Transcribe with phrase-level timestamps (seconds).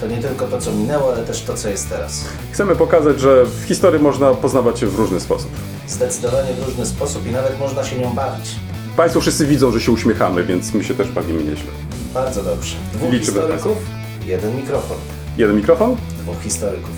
[0.00, 2.24] To nie tylko to, co minęło, ale też to, co jest teraz.
[2.52, 5.50] Chcemy pokazać, że w historii można poznawać się w różny sposób.
[5.88, 8.50] Zdecydowanie w różny sposób i nawet można się nią bawić.
[8.96, 11.70] Państwo wszyscy widzą, że się uśmiechamy, więc my się też bawimy nieźle.
[12.14, 12.76] Bardzo dobrze.
[12.92, 13.76] Dwóch Liczymy historyków,
[14.26, 14.96] jeden mikrofon.
[15.36, 15.96] Jeden mikrofon?
[16.18, 16.90] Dwóch historyków.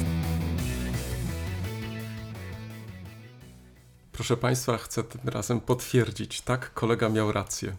[4.12, 7.73] Proszę Państwa, chcę tym razem potwierdzić, tak, kolega miał rację.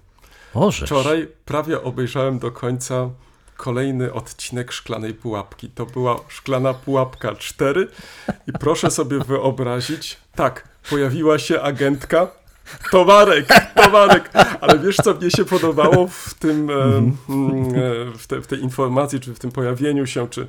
[0.55, 0.89] Możesz.
[0.89, 3.09] Wczoraj prawie obejrzałem do końca
[3.63, 5.70] kolejny odcinek Szklanej Pułapki.
[5.70, 7.88] To była Szklana Pułapka 4
[8.48, 12.28] i proszę sobie wyobrazić, tak, pojawiła się agentka,
[12.92, 14.30] Towarek, towarek,
[14.61, 17.16] ale wiesz co mnie się podobało w tym, e, mm,
[17.75, 20.48] e, w, te, w tej informacji, czy w tym pojawieniu się, czy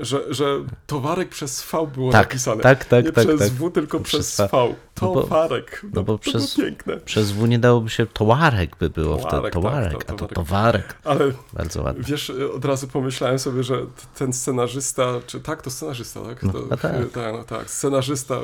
[0.00, 0.44] że, że
[0.86, 2.62] towarek przez V było Tak, napisane.
[2.62, 3.48] tak, tak, Nie tak, przez tak.
[3.48, 4.74] W, tylko Przez przez V.
[5.02, 5.80] No bo- Towarek.
[5.84, 6.96] No, no bo przez- piękne.
[6.96, 9.50] Przez W nie dałoby się towarek by było wtedy.
[9.50, 10.34] Towarek, tak, Towarek, to a to towarek.
[10.34, 10.94] towarek.
[11.04, 12.04] Ale Bardzo ładnie.
[12.06, 13.86] wiesz, od razu pomyślałem sobie, że
[14.18, 16.42] ten scenarzysta, czy tak, to scenarzysta, tak?
[16.42, 16.80] No, to, tak.
[17.12, 18.34] tak, no, tak, scenarzysta.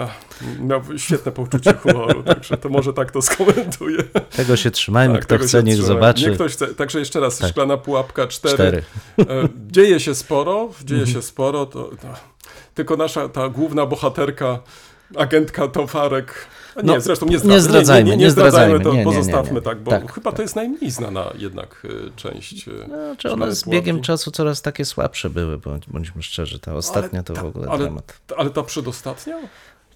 [0.00, 0.10] Ach,
[0.60, 3.98] miał świetne poczucie humoru, także to może tak to skomentuję.
[4.36, 5.14] Tego się trzymajmy.
[5.14, 5.88] Tak, Kto chce, niech trzymaj.
[5.88, 6.24] zobaczy.
[6.26, 6.66] Niech ktoś chce.
[6.74, 7.50] Także jeszcze raz, Tak.
[7.50, 8.54] szklana pułapka 4.
[8.54, 8.82] Cztery.
[9.20, 11.16] E, Dzieje się sporo, dzieje Mhm.
[11.16, 12.08] się sporo, to, to,
[12.74, 14.58] tylko nasza ta główna bohaterka,
[15.16, 16.34] agentka Towarek.
[16.76, 18.84] A nie, No, zresztą nie, nie zdradzajmy, zdradzajmy, nie, nie, nie nie zdradzajmy, zdradzajmy.
[18.84, 19.62] to Nie, nie, nie, pozostawmy nie.
[19.62, 20.44] tak, bo Tak, chyba to tak.
[20.44, 22.64] jest najmniej znana jednak e, część.
[22.64, 22.70] czy
[23.18, 23.70] Szklane one z Pułapki.
[23.70, 26.58] biegiem czasu coraz takie słabsze były, bądź, bądźmy szczerzy.
[26.58, 28.20] Ta ostatnia to w ogóle ale, dramat.
[28.36, 29.36] ale ta przedostatnia?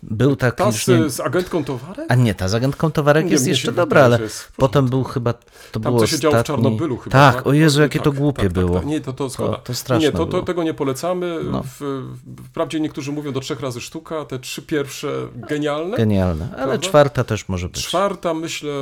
[0.02, 1.10] Był taki Ta już nie...
[1.10, 2.06] z, z agentką Towarek?
[2.08, 5.32] A nie, ta z agentką towarek Nie, jest jeszcze dobra, ale jest potem był chyba,
[5.32, 5.40] to
[5.72, 6.62] Tam było co się działo w ostatni...
[6.64, 7.32] Czarnobylu chyba.
[7.32, 8.78] Tak, o Jezu, jakie to Tak, głupie tak, tak, było.
[8.78, 8.86] tak.
[8.86, 9.56] Nie, to, to zgoda.
[9.56, 11.40] to straszne Nie, to, to, tego nie polecamy.
[11.44, 11.62] No.
[11.80, 12.02] W,
[12.46, 15.96] wprawdzie niektórzy mówią do trzech razy sztuka, te trzy pierwsze genialne.
[15.96, 16.78] Genialne, ale Prawda?
[16.78, 17.86] czwarta też może być.
[17.86, 18.72] Czwarta, myślę,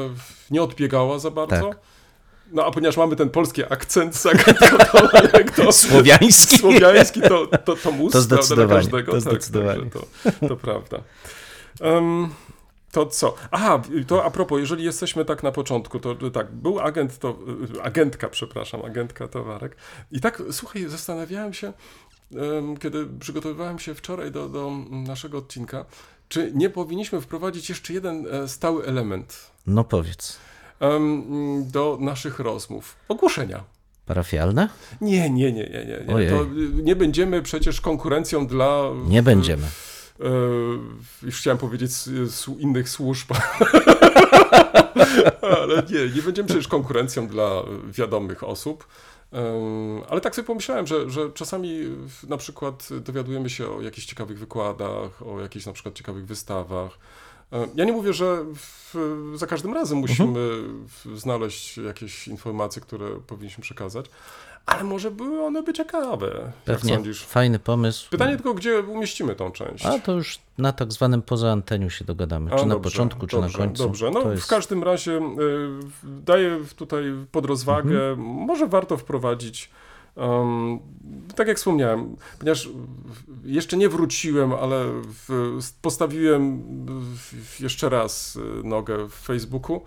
[0.51, 1.69] nie odbiegała za bardzo.
[1.69, 1.90] Tak.
[2.53, 6.59] No a ponieważ mamy ten polski akcent zagadkowy, to Słowiański.
[6.59, 9.13] słowiański, to, to, to mus To prawda, zdecydowanie, każdego.
[9.13, 9.81] to tak, zdecydowanie.
[9.91, 10.01] także
[10.41, 11.03] To, to prawda.
[11.81, 12.29] Em,
[12.93, 13.35] to co?
[13.51, 17.39] Aha, to a propos, jeżeli jesteśmy tak na początku, to tak, był agent, to
[17.77, 19.77] y, agentka, przepraszam, agentka Towarek.
[20.11, 21.73] I tak, słuchaj, zastanawiałem się,
[22.37, 25.85] em, kiedy przygotowywałem się wczoraj do, do naszego odcinka,
[26.29, 30.39] czy nie powinniśmy wprowadzić jeszcze jeden e, stały element No powiedz.
[31.63, 32.97] Do naszych rozmów?
[33.09, 33.65] Ogłoszenia.
[34.07, 34.69] Parafialne?
[35.01, 36.05] Nie, nie, nie, nie, nie.
[36.09, 36.15] nie.
[36.15, 36.31] Ojej.
[36.31, 36.47] To
[36.83, 38.91] nie będziemy przecież konkurencją dla.
[39.09, 39.63] Nie będziemy.
[39.63, 40.25] E,
[41.23, 41.91] już chciałem powiedzieć
[42.25, 43.33] s- innych służb.
[45.63, 48.87] Ale nie, nie będziemy przecież konkurencją dla wiadomych osób.
[50.09, 51.81] Ale tak sobie pomyślałem, że, że czasami
[52.29, 56.91] na przykład dowiadujemy się o jakichś ciekawych wykładach, o jakichś na przykład ciekawych wystawach.
[57.53, 58.95] E, Ja nie mówię, że w,
[59.35, 60.39] za każdym razem musimy
[60.89, 64.07] w- znaleźć jakieś informacje, które powinniśmy przekazać,
[64.67, 66.27] ale może były one by ciekawe.
[66.45, 66.95] Jak Pewnie.
[66.95, 67.25] sądzisz?
[67.25, 68.11] Fajny pomysł.
[68.11, 69.87] Pytanie tylko, gdzie umieścimy tą część?
[69.87, 72.53] A to już na tak zwanym poza anteniu się dogadamy.
[72.55, 73.83] A, Czy na dobrze, początku, czy dobrze, na końcu.
[73.83, 74.47] Dobrze, no to w jest...
[74.51, 75.21] każdym razie y,
[76.05, 78.19] daję tutaj pod rozwagę, Mhm.
[78.21, 79.71] może warto wprowadzić,
[80.17, 80.79] um,
[81.37, 82.69] tak jak wspomniałem, ponieważ
[83.45, 86.63] jeszcze nie wróciłem, ale w, postawiłem
[87.17, 89.81] w, jeszcze raz nogę w Facebooku,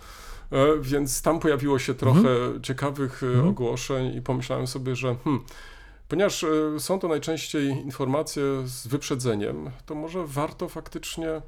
[0.51, 2.61] e, więc tam pojawiło się trochę Mhm.
[2.61, 5.43] ciekawych y, ogłoszeń i pomyślałem sobie, że hmm,
[6.07, 11.41] Ponieważ y, są to najczęściej informacje z wyprzedzeniem, to może warto faktycznie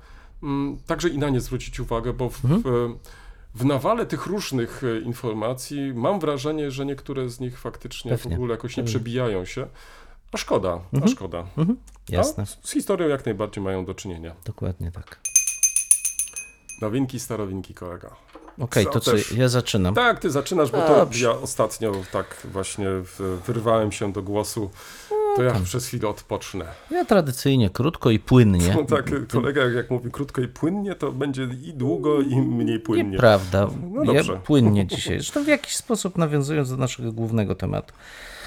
[0.43, 2.61] mm, także i na nie zwrócić uwagę, bo w, Mhm.
[2.63, 2.95] w,
[3.55, 8.33] w nawale tych różnych y, informacji mam wrażenie, że niektóre z nich faktycznie Pewnie, w
[8.33, 9.67] ogóle jakoś nie przebijają się.
[10.31, 11.11] A szkoda, a Mhm.
[11.11, 11.39] szkoda.
[11.57, 11.77] Mhm,
[12.09, 14.35] jasne, A z historią jak najbardziej mają do czynienia.
[14.45, 15.19] dokładnie tak.
[16.81, 18.15] Nowinki, starowinki, kolega.
[18.59, 19.95] Okej, Co to co, też- ja zaczynam.
[19.95, 22.87] Tak, ty zaczynasz, bo to ja ostatnio tak właśnie
[23.47, 24.69] wyrwałem się do głosu.
[25.35, 26.65] To ja przez chwilę odpocznę.
[26.91, 28.75] Ja tradycyjnie krótko i płynnie.
[28.75, 33.11] No tak, kolega jak, mówi krótko i płynnie, to będzie i długo, i mniej płynnie.
[33.11, 33.67] Nieprawda.
[33.91, 35.17] No ja płynnie dzisiaj.
[35.17, 37.93] Zresztą w jakiś sposób nawiązując do naszego głównego tematu.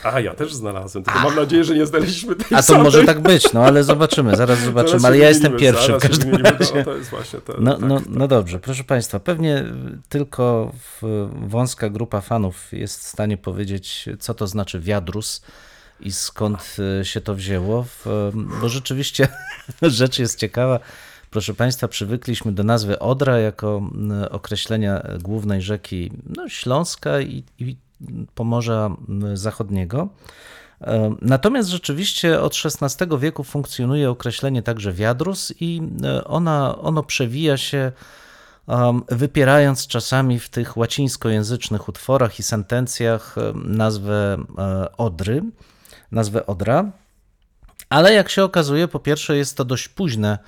[0.03, 2.83] A, ja też znalazłem, tylko mam nadzieję, że nie znaleźliśmy tej A to samej.
[2.83, 5.07] może tak być, no ale zobaczymy, zaraz zobaczymy.
[5.07, 6.51] Ale ja jestem pierwszy w każdym wymienimy.
[6.59, 6.75] razie.
[6.75, 7.55] No, to jest właśnie to.
[7.59, 8.09] No, tak, no, tak.
[8.11, 9.65] no dobrze, proszę Państwa, pewnie
[10.09, 10.73] tylko
[11.47, 15.43] wąska grupa fanów jest w stanie powiedzieć, co to znaczy wiadrus.
[16.01, 18.07] I skąd e, się to wzięło, w,
[18.61, 19.29] bo rzeczywiście
[19.83, 20.81] rzecz jest ciekawa.
[21.31, 23.83] Proszę Państwa, przywykliśmy do nazwy Odra jako
[24.31, 27.77] określenia głównej rzeki no, Śląska i, i
[28.35, 28.97] Pomorza
[29.35, 30.09] Zachodniego.
[30.81, 37.57] E, Natomiast rzeczywiście od XVI wieku funkcjonuje określenie także wiadrus i e, ona, ono przewija
[37.57, 37.93] się
[38.69, 45.43] um, wypierając czasami w tych łacińskojęzycznych utworach i sentencjach e, nazwę e, Odry,
[46.13, 46.91] nazwę Odra.
[47.89, 50.39] Ale jak się okazuje, po pierwsze jest to dość późne,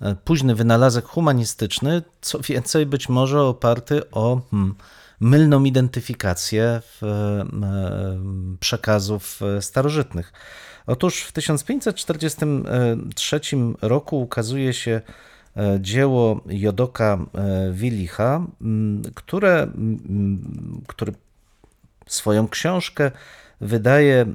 [0.00, 4.74] e, późny wynalazek humanistyczny, co więcej być może oparty o hmm,
[5.20, 7.46] mylną identyfikację w, e,
[8.60, 10.32] przekazów starożytnych.
[10.86, 13.40] Otóż w 1543
[13.82, 15.00] roku ukazuje się
[15.80, 17.18] dzieło Jodoka
[17.72, 18.46] Wilicha,
[19.14, 19.68] które,
[20.86, 21.12] który
[22.06, 23.10] swoją książkę
[23.60, 24.26] wydaje e,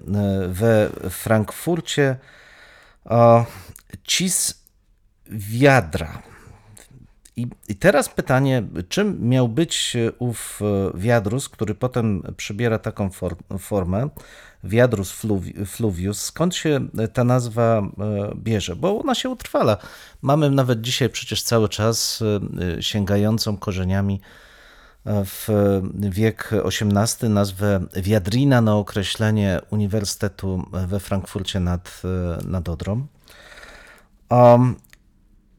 [0.48, 2.16] we Frankfurcie
[4.04, 4.64] Cis
[5.30, 6.22] Wiadra.
[7.36, 13.36] I, I teraz pytanie, czym miał być ów e, wiadrus, który potem przybiera taką for,
[13.60, 14.10] formę,
[14.64, 17.92] wiadrus fluvi, fluvius, skąd się ta nazwa e,
[18.36, 18.76] bierze?
[18.76, 19.78] Bo ona się utrwala.
[20.22, 22.24] Mamy nawet dzisiaj przecież cały czas
[22.80, 24.22] sięgającą korzeniami
[25.06, 25.48] w
[25.96, 32.02] wiek XVIII nazwę Wiadrina na określenie Uniwersytetu we Frankfurcie nad,
[32.46, 33.08] nad Odrą.
[34.30, 34.76] Um,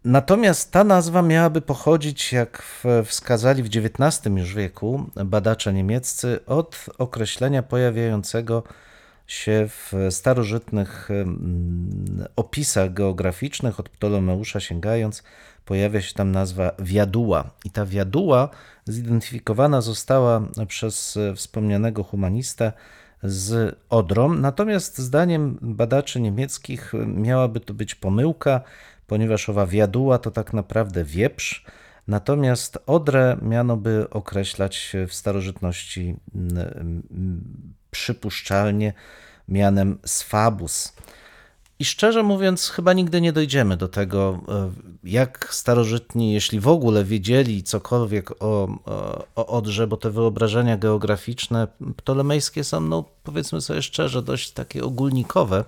[0.05, 2.63] Natomiast ta nazwa miałaby pochodzić, jak
[3.05, 8.63] wskazali w XIX już wieku badacze niemieccy, od określenia pojawiającego
[9.27, 15.23] się w starożytnych mm, opisach geograficznych, od Ptolomeusza sięgając,
[15.65, 17.51] pojawia się tam nazwa wiaduła.
[17.65, 18.49] I ta wiaduła
[18.85, 22.73] zidentyfikowana została przez e, wspomnianego humanistę
[23.23, 24.35] z Odrą.
[24.35, 28.61] Natomiast zdaniem badaczy niemieckich e, miałaby to być pomyłka,
[29.07, 31.65] ponieważ owa wiaduła to tak naprawdę wieprz,
[32.09, 36.17] natomiast Odrę miano by określać w starożytności
[37.91, 38.93] przypuszczalnie
[39.49, 40.93] mianem Sfabus.
[41.83, 44.71] I szczerze mówiąc, chyba nigdy nie dojdziemy do tego, e,
[45.05, 48.37] jak starożytni, jeśli w ogóle wiedzieli cokolwiek o,
[48.85, 54.85] o, o Odrze, bo te wyobrażenia geograficzne ptolemejskie są, no powiedzmy sobie szczerze, dość takie
[54.85, 55.65] ogólnikowe.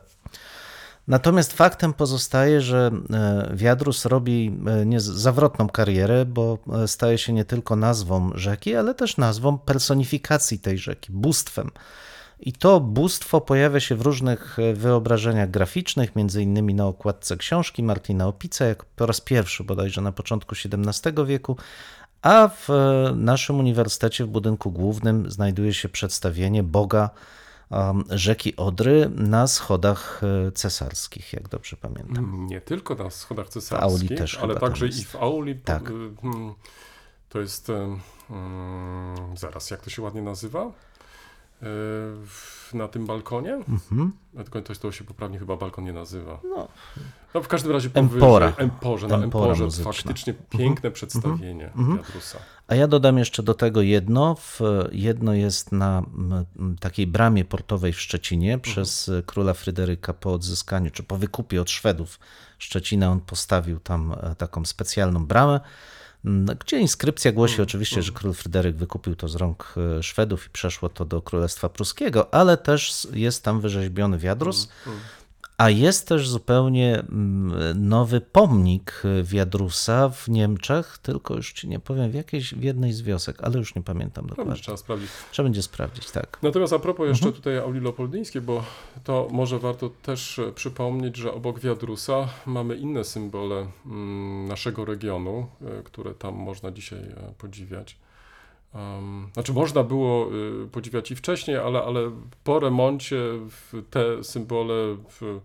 [1.09, 4.57] Natomiast faktem pozostaje, że e, Wiadrus robi
[4.97, 10.59] e, zawrotną karierę, bo e, staje się nie tylko nazwą rzeki, ale też nazwą personifikacji
[10.59, 11.71] tej rzeki, bóstwem.
[12.41, 17.83] I to bóstwo pojawia się w różnych e, wyobrażeniach graficznych, między innymi na okładce książki
[17.83, 21.57] Martina Opica, jak po raz pierwszy bodajże na początku XVII wieku,
[22.23, 27.11] a w e, naszym uniwersytecie w budynku głównym znajduje się przedstawienie Boga
[27.71, 32.47] um, rzeki Odry na schodach e, cesarskich, jak dobrze pamiętam.
[32.47, 35.55] Nie tylko na schodach cesarskich, ale także i w auli.
[35.57, 35.91] Tak.
[35.91, 35.93] y,
[36.23, 36.55] hmm,
[37.29, 37.69] To jest.
[37.71, 40.73] mm, zaraz, jak to się ładnie nazywa?
[42.27, 43.55] W- Na tym balkonie?
[43.55, 44.13] Mhm.
[44.37, 46.41] Tylko to, to się poprawnie chyba balkon nie nazywa.
[46.57, 46.69] No.
[47.35, 48.47] No w każdym razie Empora.
[48.49, 49.65] powyżej- Emporze, na Empora Emporze.
[49.65, 49.93] muzyczna.
[49.93, 51.99] Faktycznie piękne przedstawienie Mhm.
[52.69, 54.35] A ja dodam jeszcze do tego jedno.
[54.35, 54.61] W,
[54.93, 56.03] jedno jest na
[56.81, 61.71] takiej bramie portowej w Szczecinie przez e, króla Fryderyka po odzyskaniu, czy po wykupie od
[61.71, 62.21] Szwedów
[62.59, 63.11] Szczecina.
[63.11, 65.61] On postawił tam e, taką specjalną bramę,
[66.61, 70.89] gdzie inskrypcja głosi oczywiście, że król Fryderyk wykupił to z rąk e, Szwedów i przeszło
[70.89, 74.69] to do Królestwa Pruskiego, ale też jest tam wyrzeźbiony wiadrus.
[75.59, 82.11] A jest też zupełnie mm, nowy pomnik Wiadrusa w Niemczech, tylko już ci nie powiem,
[82.11, 84.63] w jakiejś, w jednej z wiosek, ale już nie pamiętam No, dokładnie.
[84.63, 85.11] trzeba sprawdzić.
[85.33, 86.39] Trzeba będzie sprawdzić, tak.
[86.43, 87.43] Natomiast a propos jeszcze Mhm.
[87.43, 88.65] tutaj Auli Leopoldyńskiej, bo
[89.05, 95.47] to może warto też e, przypomnieć, że obok Wiadrusa mamy inne symbole mm, naszego regionu,
[95.79, 97.97] e, które tam można dzisiaj e, podziwiać.
[98.75, 100.29] Um, znaczy można było
[100.65, 102.11] y, podziwiać i wcześniej, ale, ale
[102.45, 103.17] po remoncie
[103.49, 104.75] w te symbole
[105.11, 105.41] w,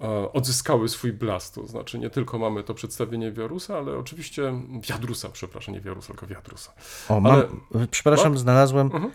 [0.00, 1.54] e, odzyskały swój blask.
[1.54, 4.52] To znaczy nie tylko mamy to przedstawienie Wiarusa, ale oczywiście
[4.88, 6.72] Wiadrusa, przepraszam, nie Wiarusa, tylko Wiadrusa.
[7.08, 7.48] O, mam, Ale-
[7.90, 8.38] przepraszam, no.
[8.38, 9.10] znalazłem Mhm.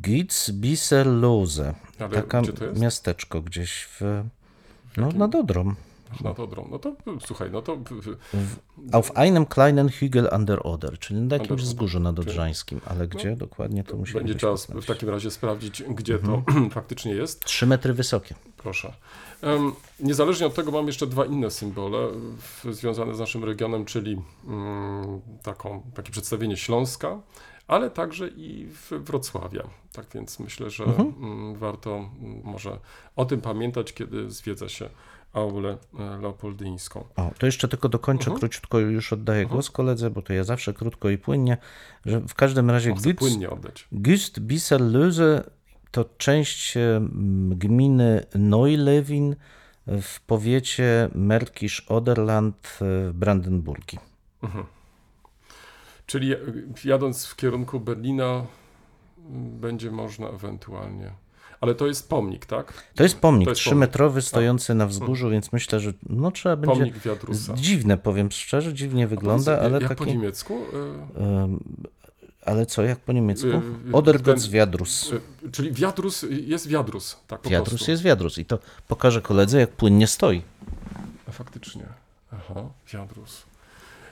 [0.00, 2.80] Gitzbisserlose, Ale taka gdzie to jest?
[2.80, 4.24] miasteczko gdzieś w,
[4.96, 5.74] no, jakim- nad Odrą.
[6.24, 6.68] Na to dron.
[6.70, 7.76] No to słuchaj, no to y,
[8.34, 13.36] y, Auf einem kleinen Hügel an der Oder, czyli na jakimś wzgórzu nadodrzańskim, ale gdzie
[13.36, 17.44] dokładnie to musimy będzie czas w takim razie sprawdzić, gdzie to faktycznie jest.
[17.44, 18.34] Trzy metry wysokie.
[18.56, 18.92] Proszę.
[20.00, 25.20] Niezależnie od tego mam jeszcze dwa inne symbole w, związane z naszym regionem, czyli mm,
[25.42, 27.20] taką, takie przedstawienie Śląska,
[27.70, 29.62] ale także i w Wrocławia.
[29.92, 32.78] Tak więc myślę, że mm, warto mm, może
[33.16, 34.88] o tym pamiętać, kiedy zwiedza się
[35.32, 37.04] aulę e, leopoldyńską.
[37.16, 38.38] O, to jeszcze tylko dokończę Mhm.
[38.38, 41.56] króciutko, już oddaję głos koledze, bo to ja zawsze krótko i płynnie,
[42.06, 43.88] że w każdym razie Gütz, płynnie oddać.
[43.92, 45.42] Güst Bisserlöse
[45.90, 49.36] to część em, gminy Neulewin
[49.86, 53.98] w powiecie Märkisch-Oderland w Brandenburgii.
[56.10, 56.38] Czyli e,
[56.84, 58.44] jadąc w kierunku Berlina m,
[59.60, 61.10] będzie można ewentualnie.
[61.60, 62.72] Ale to jest pomnik, tak?
[62.94, 66.76] To jest pomnik jest trzymetrowy stojący na wzgórzu, więc myślę, że no trzeba będzie...
[66.76, 67.54] Pomnik Wiatrusa.
[67.54, 69.98] Dziwne, powiem szczerze, dziwnie wygląda, Powiedz, ale jak taki...
[69.98, 70.58] po niemiecku?
[71.16, 71.58] E,
[72.46, 73.48] ale co, jak po niemiecku?
[73.92, 75.12] Odergotz ten- Wiadrus.
[75.46, 77.90] e, czyli wiatrus jest wiadrus, tak po Wiadrus prostu.
[77.90, 80.42] jest wiadrus i to pokażę koledze, jak płynnie stoi.
[81.30, 81.84] Faktycznie.
[82.32, 82.62] Aha,
[82.92, 83.49] wiadrus.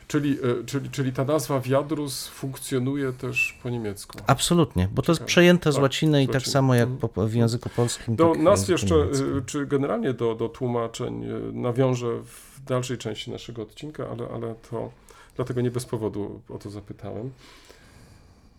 [0.08, 4.18] Czyli, e, czyli, czyli ta nazwa wiadrus funkcjonuje też po niemiecku.
[4.26, 7.08] Absolutnie, bo to jest przejęte z Tak, łaciny i tak samo jak Mhm.
[7.12, 8.16] po, w języku polskim.
[8.16, 9.38] Do tak nazw języku jeszcze, niemieckim.
[9.38, 14.90] y, czy generalnie do, do tłumaczeń nawiążę w dalszej części naszego odcinka, ale, ale to
[15.36, 17.30] dlatego nie bez powodu o to zapytałem.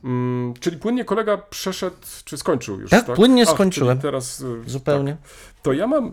[0.04, 3.16] Mm, czyli płynnie kolega przeszedł, czy skończył już, Tak, tak?
[3.16, 4.00] płynnie Ach, skończyłem.
[4.00, 5.12] Teraz, y, Zupełnie.
[5.12, 5.32] Tak.
[5.62, 6.12] To ja mam y,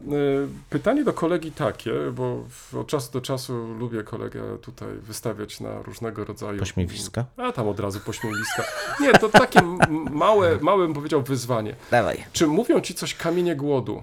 [0.70, 2.44] pytanie do kolegi takie, bo
[2.80, 6.58] od czasu do czasu lubię kolegę tutaj wystawiać na różnego rodzaju...
[6.58, 7.24] Pośmiewiska.
[7.36, 8.64] A tam od razu pośmiewiska.
[9.00, 9.62] Nie, to takie
[10.10, 11.74] małe, małe bym powiedział wyzwanie.
[11.90, 12.24] Dawaj.
[12.32, 14.02] Czy mówią ci coś kamienie głodu?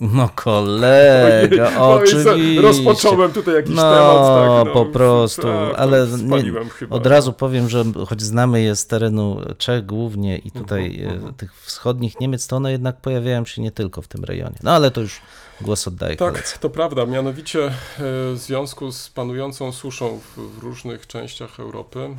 [0.00, 2.60] No kolega, No oczywiście.
[2.62, 4.64] Rozpocząłem tutaj jakiś No, temat.
[4.64, 6.96] Tak, po prostu, tak, ale nie, chyba.
[6.96, 11.32] od razu powiem, że choć znamy je z terenu Czech głównie i tutaj Mhm, e,
[11.32, 14.56] tych wschodnich Niemiec, to one jednak pojawiają się nie tylko w tym rejonie.
[14.62, 15.20] No ale to już
[15.60, 16.38] głos oddaję koledze.
[16.38, 17.06] Tak, to prawda.
[17.06, 22.18] Mianowicie e, w związku z panującą suszą w, różnych częściach Europy mm,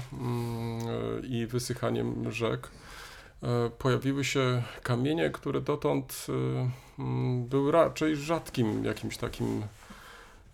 [1.24, 2.68] e, i wysychaniem rzek
[3.78, 9.64] pojawiły się kamienie, które dotąd e, mm, były raczej rzadkim jakimś takim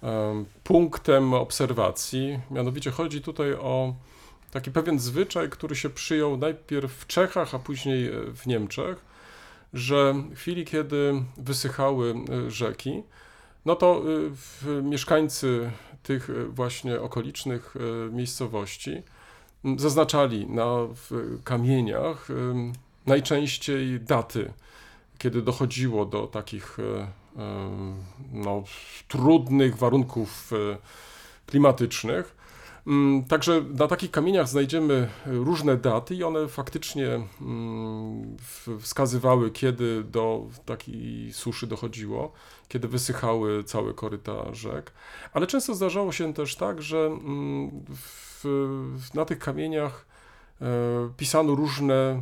[0.03, 2.39] em, punktem obserwacji.
[2.51, 3.93] Mianowicie chodzi tutaj o
[4.51, 9.05] taki pewien zwyczaj, który się przyjął najpierw w Czechach, a później e, w Niemczech,
[9.73, 12.15] że w chwili, kiedy wysychały
[12.47, 13.03] e, rzeki,
[13.65, 14.03] no to
[14.67, 15.71] e, mieszkańcy
[16.03, 19.03] tych e, właśnie okolicznych e, miejscowości
[19.77, 20.65] zaznaczali na
[21.43, 22.27] kamieniach
[23.05, 24.53] najczęściej daty,
[25.17, 27.07] kiedy dochodziło do takich e,
[27.41, 27.95] em,
[28.33, 28.63] no,
[29.07, 30.77] trudnych warunków e,
[31.45, 32.39] klimatycznych.
[33.27, 37.07] Także na takich kamieniach znajdziemy różne daty i one faktycznie
[38.79, 42.31] wskazywały, kiedy do takiej suszy dochodziło,
[42.67, 44.91] kiedy wysychały całe koryta rzek.
[45.33, 47.09] Ale często zdarzało się też tak, że
[47.95, 50.05] w, w, na tych kamieniach
[50.61, 50.65] e,
[51.17, 52.21] pisano różne e,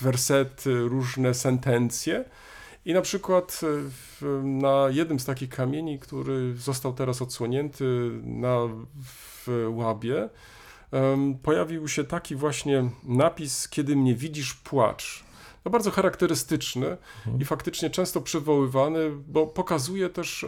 [0.00, 2.24] wersety, różne sentencje.
[2.84, 3.60] I na przykład
[4.22, 8.56] e, na jednym z takich kamieni, który został teraz odsłonięty na
[9.04, 10.28] w Łabie,
[11.42, 15.24] pojawił się taki właśnie napis, kiedy mnie widzisz, płacz.
[15.64, 16.96] No bardzo charakterystyczny
[17.40, 20.46] i faktycznie często przywoływany, bo pokazuje też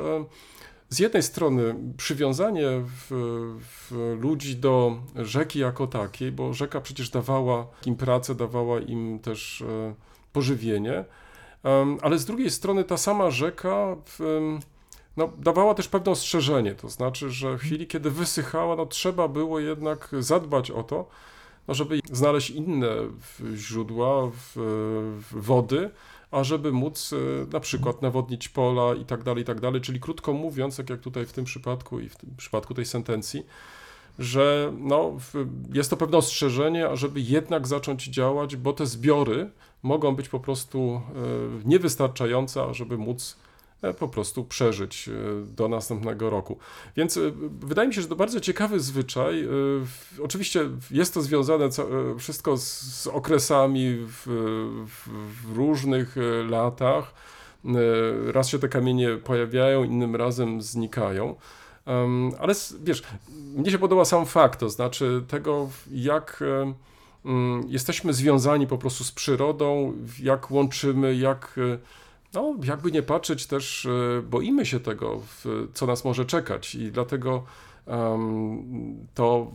[0.94, 3.10] z jednej strony przywiązanie w,
[3.60, 9.62] w ludzi do rzeki jako takiej, bo rzeka przecież dawała im pracę, dawała im też
[9.62, 9.94] e,
[10.32, 11.04] pożywienie,
[12.02, 13.96] ale z drugiej strony ta sama rzeka
[15.16, 19.60] no, dawała też pewne ostrzeżenie, to znaczy, że w chwili, kiedy wysychała, no, trzeba było
[19.60, 21.08] jednak zadbać o to,
[21.68, 22.88] no, żeby znaleźć inne
[23.54, 24.56] źródła w,
[26.34, 27.16] w wody, ażeby móc e,
[27.52, 29.80] na przykład nawodnić pola i tak dalej, i tak dalej.
[29.80, 33.46] Czyli krótko mówiąc, tak jak tutaj w tym przypadku i w tym przypadku tej sentencji,
[34.18, 35.16] że no,
[35.72, 39.50] jest to pewne ostrzeżenie, ażeby jednak zacząć działać, bo te zbiory
[39.82, 43.36] mogą być po prostu e, niewystarczające, ażeby móc
[43.92, 45.12] po prostu przeżyć e,
[45.46, 46.58] do następnego roku.
[46.96, 47.20] Więc e,
[47.60, 49.44] wydaje mi się, że to bardzo ciekawy zwyczaj.
[49.44, 49.48] E,
[50.22, 51.70] Oczywiście jest to związane e,
[52.18, 54.26] wszystko z, okresami w,
[54.86, 57.14] w, różnych e, latach.
[57.64, 61.36] E, Raz się te kamienie pojawiają, innym razem znikają.
[62.38, 63.02] Ale wiesz,
[63.56, 66.74] mnie się podoba sam fakt, to znaczy tego, jak e,
[67.24, 71.78] mm, jesteśmy związani po prostu z przyrodą, jak łączymy, jak, e,
[72.34, 75.20] no, jakby nie patrzeć, też e, boimy się tego,
[75.74, 77.44] co nas może czekać, i dlatego
[79.14, 79.52] to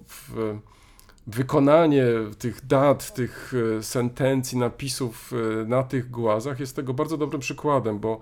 [1.28, 2.06] wykonanie
[2.40, 8.00] tych dat, tych e, sentencji, napisów e, na tych głazach jest tego bardzo dobrym przykładem,
[8.00, 8.20] bo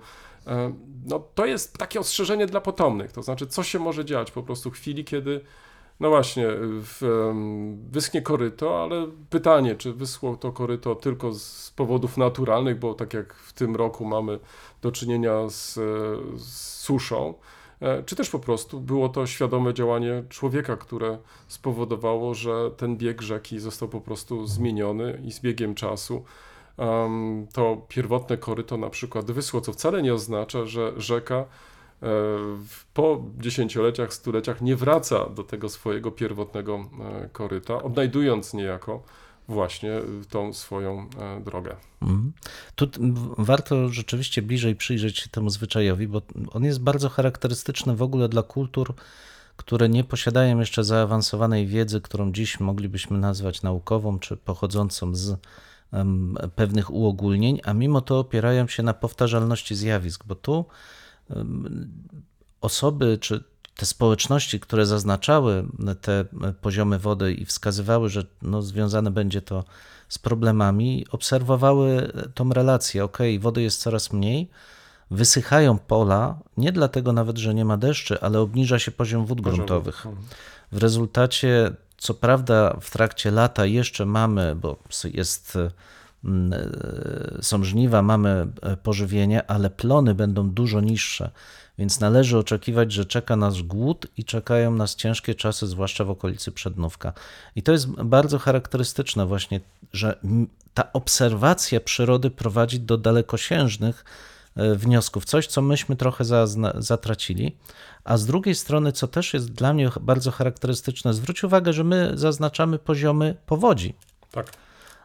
[1.06, 4.70] no, to jest takie ostrzeżenie dla potomnych, to znaczy, co się może dziać po prostu
[4.70, 5.40] w chwili, kiedy
[6.00, 7.30] No właśnie, w,
[7.90, 13.34] wyschnie koryto, ale pytanie, czy wyschło to koryto tylko z powodów naturalnych, bo tak jak
[13.34, 14.38] w tym roku mamy
[14.82, 15.74] do czynienia z,
[16.36, 17.34] z suszą,
[17.80, 23.22] e, czy też po prostu było to świadome działanie człowieka, które spowodowało, że ten bieg
[23.22, 26.24] rzeki został po prostu zmieniony i z biegiem czasu
[27.52, 31.44] to pierwotne koryto na przykład wyschło, co wcale nie oznacza, że rzeka
[32.94, 39.02] po dziesięcioleciach, stuleciach nie wraca do tego swojego pierwotnego e, koryta, odnajdując niejako
[39.48, 41.76] właśnie e, tą swoją e, drogę.
[42.02, 42.32] Mhm.
[42.74, 42.88] Tu
[43.38, 48.42] warto rzeczywiście bliżej przyjrzeć się temu zwyczajowi, bo on jest bardzo charakterystyczny w ogóle dla
[48.42, 48.94] kultur,
[49.56, 55.36] które nie posiadają jeszcze zaawansowanej wiedzy, którą dziś moglibyśmy nazwać naukową czy pochodzącą z
[55.92, 60.64] em, pewnych uogólnień, a mimo to opierają się na powtarzalności zjawisk, bo tu
[62.60, 63.44] osoby czy
[63.76, 65.64] te społeczności, które zaznaczały
[66.00, 66.24] te
[66.60, 69.64] poziomy wody i wskazywały, że no, związane będzie to
[70.08, 73.04] z problemami, obserwowały tą relację.
[73.04, 74.50] Ok, wody jest coraz mniej,
[75.10, 80.06] wysychają pola, nie dlatego nawet, że nie ma deszczy, ale obniża się poziom wód gruntowych.
[80.72, 84.76] W rezultacie, co prawda, w trakcie lata jeszcze mamy, bo
[85.14, 85.58] jest,
[87.42, 91.30] są żniwa, mamy e, pożywienie, ale plony będą dużo niższe,
[91.78, 96.52] więc należy oczekiwać, że czeka nas głód i czekają nas ciężkie czasy, zwłaszcza w okolicy
[96.52, 97.12] Przednówka.
[97.56, 99.60] I to jest bardzo charakterystyczne właśnie,
[99.92, 100.18] że
[100.74, 104.04] ta obserwacja przyrody prowadzi do dalekosiężnych
[104.56, 106.24] e, wniosków, coś, co myśmy trochę
[106.78, 107.56] zatracili.
[108.04, 112.12] A z drugiej strony, co też jest dla mnie bardzo charakterystyczne, zwróć uwagę, że my
[112.14, 113.94] zaznaczamy poziomy powodzi.
[114.30, 114.52] Tak.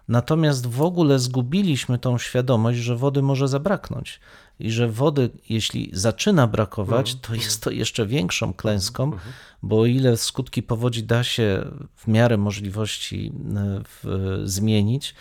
[0.07, 4.19] Natomiast w ogóle zgubiliśmy tą świadomość, że wody może zabraknąć
[4.59, 9.11] i że wody, jeśli zaczyna brakować, to jest to jeszcze większą klęską,
[9.63, 15.15] bo o ile skutki powodzi da się w miarę możliwości e, w, zmienić,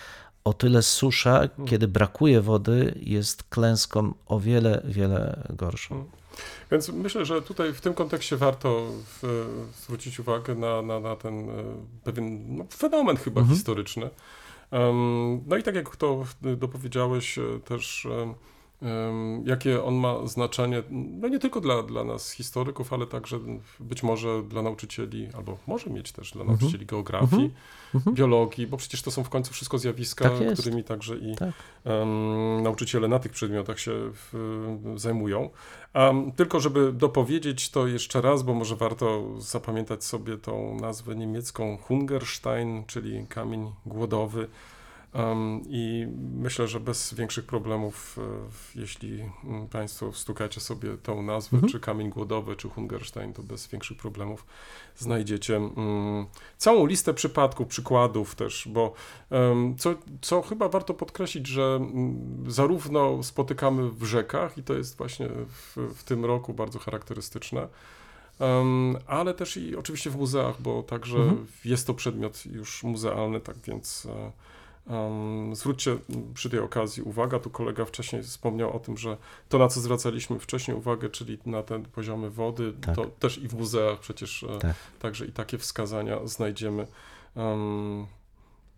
[0.45, 6.05] o tyle susza, kiedy brakuje wody, jest klęską o wiele, wiele gorszą.
[6.71, 9.47] Więc myślę, że tutaj w tym kontekście warto w,
[9.83, 11.53] zwrócić uwagę na, na, na ten e,
[12.05, 13.57] pewien no, fenomen chyba Mhm.
[13.57, 14.11] historyczny.
[15.47, 16.25] No i tak jak to
[16.57, 18.09] dopowiedziałeś e, też,
[19.45, 23.39] jakie on ma znaczenie, no nie tylko dla, dla nas historyków, ale także
[23.81, 26.47] być może dla nauczycieli, albo może mieć też Mhm.
[26.47, 27.51] dla nauczycieli geografii,
[28.13, 31.51] biologii, bo przecież to są w końcu wszystko zjawiska, Tak którymi także i Tak.
[31.85, 34.33] em, nauczyciele na tych przedmiotach się w,
[34.97, 35.51] zajmują.
[35.95, 41.77] Um, tylko żeby dopowiedzieć to jeszcze raz, bo może warto zapamiętać sobie tą nazwę niemiecką
[41.77, 44.49] Hungerstein, czyli kamień głodowy.
[45.15, 51.59] Um, I myślę, że bez większych problemów, e, jeśli mm, Państwo wstukacie sobie tą nazwę,
[51.71, 54.47] czy kamień głodowy, czy Hungerstein, to bez większych problemów
[54.97, 56.27] znajdziecie mm,
[56.59, 58.93] całą listę przypadków, przykładów też, bo
[59.31, 64.99] em, co, co chyba warto podkreślić, że mm, zarówno spotykamy w rzekach, i to jest
[64.99, 67.69] właśnie w, w tym roku bardzo charakterystyczne,
[68.41, 71.19] em, ale też i oczywiście w muzeach, bo także
[71.65, 74.33] jest to przedmiot już muzealny, tak więc e,
[75.53, 75.99] zwróćcie
[76.35, 79.17] przy tej okazji uwagę, tu kolega wcześniej wspomniał o tym, że
[79.49, 82.97] to na co zwracaliśmy wcześniej uwagę, czyli na te poziomy wody, Tak.
[82.97, 84.77] to też i w muzeach przecież e, Tak.
[84.99, 86.87] także i takie wskazania znajdziemy.
[87.35, 88.07] Um,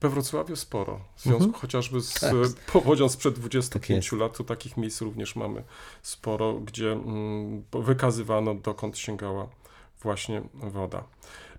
[0.01, 2.33] we Wrocławiu sporo, w związku chociażby z Tak.
[2.73, 5.65] powodzią sprzed 25 Tak lat, to takich miejsc również mamy
[6.03, 9.49] sporo, gdzie mm, wykazywano, dokąd sięgała
[10.03, 11.05] właśnie woda.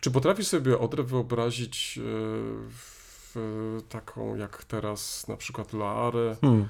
[0.01, 2.94] Czy potrafisz sobie Odrę wyobrazić e,
[3.35, 6.67] w, taką jak teraz na przykład Loarę, Hmm.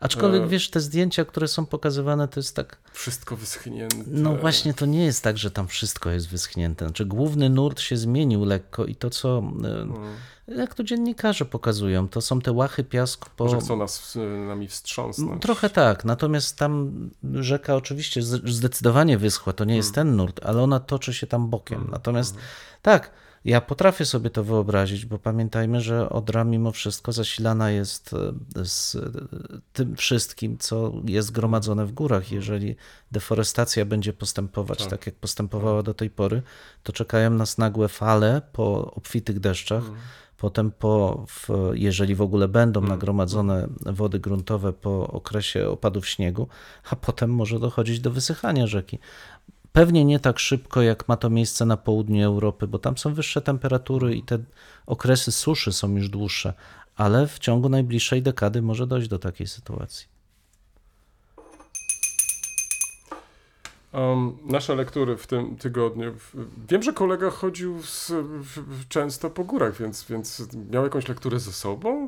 [0.00, 2.78] Aczkolwiek E, wiesz, te zdjęcia, które są pokazywane, to jest tak.
[2.92, 3.96] wszystko wyschnięte?
[4.06, 6.84] No właśnie, to nie jest tak, że tam wszystko jest wyschnięte.
[6.84, 9.42] Znaczy, główny nurt się zmienił lekko i to, co.
[10.48, 13.44] E, Jak to dziennikarze pokazują, to są te łachy piasku po.
[13.44, 15.42] Może chcą nas, e, nami wstrząsnąć.
[15.42, 16.92] Trochę tak, natomiast tam
[17.34, 21.88] rzeka oczywiście zdecydowanie wyschła, to nie jest ten nurt, ale ona toczy się tam bokiem.
[21.90, 22.36] Natomiast
[22.82, 23.10] tak,
[23.48, 28.14] ja potrafię sobie to wyobrazić, bo pamiętajmy, że Odra mimo wszystko zasilana jest
[28.56, 29.00] e, z e,
[29.72, 32.32] tym wszystkim, co jest gromadzone w górach.
[32.32, 32.76] Jeżeli
[33.12, 35.06] deforestacja będzie postępować tak, Tak.
[35.06, 36.42] jak postępowała do tej pory,
[36.82, 39.84] to czekają nas nagłe fale po obfitych deszczach.
[40.36, 46.48] Potem, po, w, jeżeli w ogóle będą nagromadzone wody gruntowe po okresie opadów śniegu,
[46.90, 48.98] a potem może dochodzić do wysychania rzeki.
[49.78, 53.42] Pewnie nie tak szybko, jak ma to miejsce na południu Europy, bo tam są wyższe
[53.42, 54.38] temperatury i te
[54.86, 56.54] okresy suszy są już dłuższe,
[56.96, 60.17] ale w ciągu najbliższej dekady może dojść do takiej sytuacji.
[63.92, 66.14] Um, nasze lektury w tym tygodniu.
[66.68, 71.52] Wiem, że kolega chodził z, w, często po górach, więc, więc miał jakąś lekturę ze
[71.52, 72.06] sobą?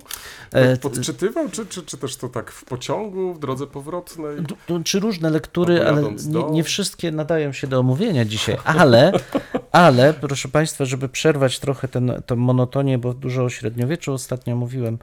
[0.52, 4.36] E, Podczytywał, czy, czy, czy też to tak w pociągu, w drodze powrotnej?
[4.84, 9.12] Czy różne lektury, ale nie, nie wszystkie nadają się do omówienia dzisiaj, ale,
[9.72, 11.88] ale proszę Państwa, żeby przerwać trochę
[12.26, 14.98] tę monotonię, bo dużo o średniowieczu ostatnio mówiłem,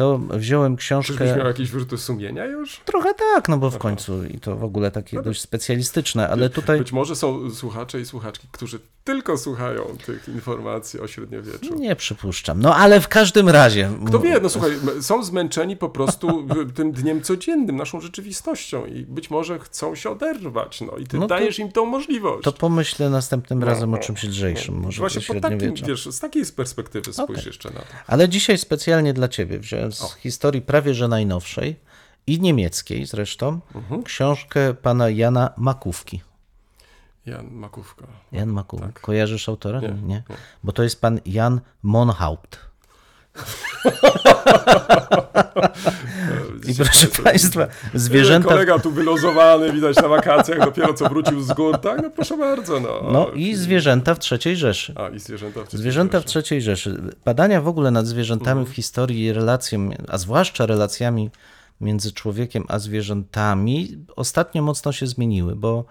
[0.00, 1.36] to wziąłem Czyżbyś książkę.
[1.36, 2.80] miał jakieś wyrzuty sumienia już?
[2.84, 6.78] Trochę tak, no bo w końcu i to w ogóle takie dość specjalistyczne, ale tutaj
[6.78, 11.74] Być może są słuchacze i słuchaczki, którzy tylko słuchają tych informacji o średniowieczu.
[11.74, 12.60] nie przypuszczam.
[12.62, 13.90] No ale w każdym razie.
[14.06, 19.30] Kto wie, no słuchaj, są zmęczeni po prostu tym dniem codziennym, naszą rzeczywistością i być
[19.30, 22.44] może chcą się oderwać, no i ty No to- dajesz im tą możliwość.
[22.44, 26.44] To pomyślę następnym razem o no, czymś lżejszym, może Właśnie po takim, wiesz, z takiej
[26.56, 27.46] perspektywy spójrz Okej.
[27.46, 27.86] jeszcze na to.
[28.06, 31.76] Ale dzisiaj specjalnie dla Ciebie wziąłem z historii prawie że najnowszej
[32.26, 34.02] i niemieckiej zresztą Mhm.
[34.02, 36.20] książkę pana Jana Makówki.
[37.26, 38.06] Jan Makówka.
[38.32, 38.86] Jan Makówka.
[38.86, 39.00] Tak.
[39.00, 39.80] Kojarzysz autora?
[39.80, 40.22] Nie, Nie, nie.
[40.64, 42.58] Bo to jest pan Jan Monhaupt.
[46.68, 48.48] I proszę Państwa, zwierzęta...
[48.48, 52.02] Kolega tu wylozowany, widać na wakacjach, dopiero co wrócił z gór, tak?
[52.02, 53.00] No proszę bardzo, no.
[53.12, 54.94] No i zwierzęta w III Rzeszy.
[54.96, 56.54] A, i zwierzęta w trzeciej Zwierzęta w Rzeszy.
[56.54, 57.02] III Rzeszy.
[57.24, 58.66] Badania w ogóle nad zwierzętami Mhm.
[58.72, 61.30] w historii relacją, a zwłaszcza relacjami
[61.80, 65.84] między człowiekiem a zwierzętami ostatnio mocno się zmieniły, bo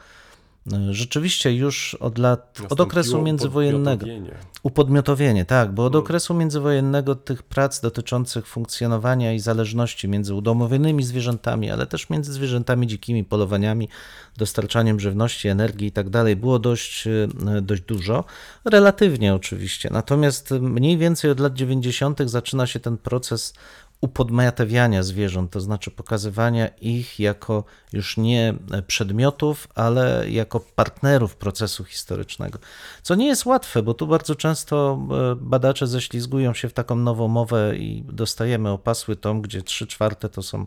[0.91, 4.35] rzeczywiście już od lat, od okresu międzywojennego, podmiotowienie.
[4.63, 6.03] upodmiotowienie, tak, bo od Mm.
[6.03, 12.87] okresu międzywojennego tych prac dotyczących funkcjonowania i zależności między udomowionymi zwierzętami, ale też między zwierzętami
[12.87, 13.89] dzikimi, polowaniami,
[14.37, 17.27] dostarczaniem żywności, energii i tak dalej, było dość, e,
[17.61, 18.23] dość dużo.
[18.65, 19.89] Relatywnie oczywiście.
[19.91, 22.29] Natomiast mniej więcej od lat 90.
[22.29, 23.53] zaczyna się ten proces
[24.01, 28.53] upodmiotawiania zwierząt, to znaczy pokazywania ich jako już nie
[28.87, 32.59] przedmiotów, ale jako partnerów procesu historycznego.
[33.01, 34.99] Co nie jest łatwe, bo tu bardzo często
[35.31, 40.29] e, badacze ześlizgują się w taką nową mowę i dostajemy opasły tom, gdzie trzy czwarte
[40.29, 40.65] to są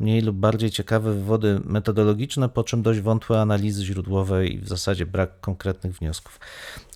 [0.00, 5.06] mniej lub bardziej ciekawe wywody metodologiczne, po czym dość wątłe analizy źródłowe i w zasadzie
[5.06, 6.40] brak konkretnych wniosków.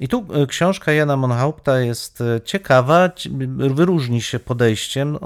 [0.01, 5.17] I tu e, książka Jana Monhaupta jest e, ciekawa, ci- wyróżni się podejściem.
[5.17, 5.19] E,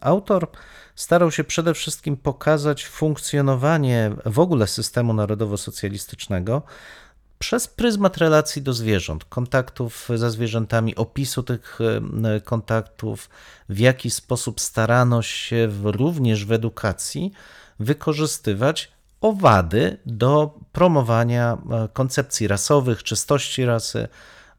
[0.00, 0.48] Autor
[0.94, 6.62] starał się przede wszystkim pokazać funkcjonowanie w ogóle systemu narodowo-socjalistycznego
[7.42, 11.78] przez pryzmat relacji do zwierząt, kontaktów ze zwierzętami, opisu tych
[12.24, 13.30] e, kontaktów,
[13.68, 17.32] w jaki sposób starano się w, również w edukacji
[17.80, 24.08] wykorzystywać owady do promowania e, koncepcji rasowych, czystości rasy,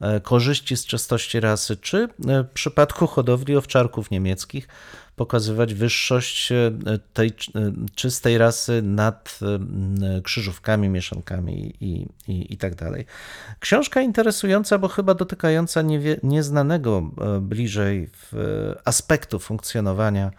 [0.01, 4.67] e, korzyści z czystości rasy, czy w przypadku hodowli owczarków niemieckich
[5.15, 6.71] pokazywać wyższość e,
[7.13, 7.33] tej e,
[7.95, 13.05] czystej rasy nad e, krzyżówkami, mieszankami i, i, i tak dalej.
[13.59, 15.81] Książka interesująca, bo chyba dotykająca
[16.23, 18.09] nieznanego bliżej
[18.85, 20.31] aspektu funkcjonowania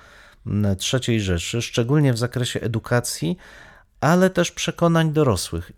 [0.93, 3.37] III Rzeszy, szczególnie w zakresie edukacji,
[4.01, 5.73] ale też przekonań dorosłych.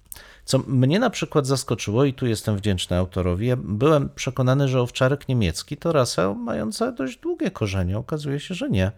[0.47, 5.29] Co mnie na przykład zaskoczyło, i tu jestem wdzięczny autorowi, ja byłem przekonany, że owczarek
[5.29, 7.99] niemiecki to rasa mająca dość długie korzenie.
[7.99, 8.93] Okazuje się, że nie.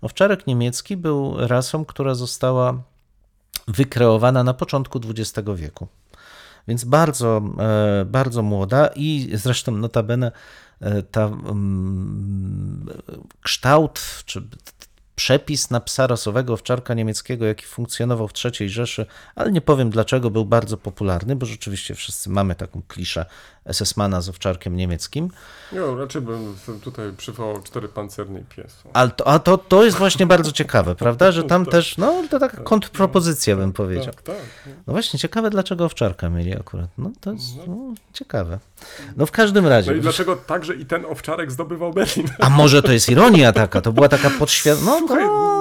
[0.00, 2.82] Owczarek niemiecki był rasą, która została
[3.68, 5.86] wykreowana na początku XX wieku.
[6.68, 10.32] Więc bardzo, e, bardzo młoda i zresztą notabene
[10.80, 12.86] e, ta mm,
[13.42, 14.42] kształt czy
[15.14, 20.30] przepis na psa rasowego owczarka niemieckiego, jaki funkcjonował w III Rzeszy, ale nie powiem dlaczego,
[20.30, 23.26] był bardzo popularny, bo rzeczywiście wszyscy mamy taką kliszę
[23.66, 25.30] SS-mana z owczarkiem niemieckim.
[25.72, 28.82] No, raczej bym tutaj przywołał cztery pancerne i pies.
[28.92, 32.38] Ale to, a to, to jest właśnie bardzo ciekawe, prawda, że tam też, no to
[32.38, 34.14] taka kontrpropozycja bym powiedział.
[34.14, 34.36] Tak, tak.
[34.86, 36.90] No właśnie, ciekawe dlaczego owczarka mieli akurat.
[36.98, 37.76] No to jest no,
[38.12, 38.58] ciekawe.
[39.16, 39.90] No w każdym razie.
[39.90, 42.28] No i dlaczego także i ten owczarek zdobywał Berlin?
[42.38, 45.00] A może to jest ironia taka, to była taka podświadoma.
[45.00, 45.14] No to,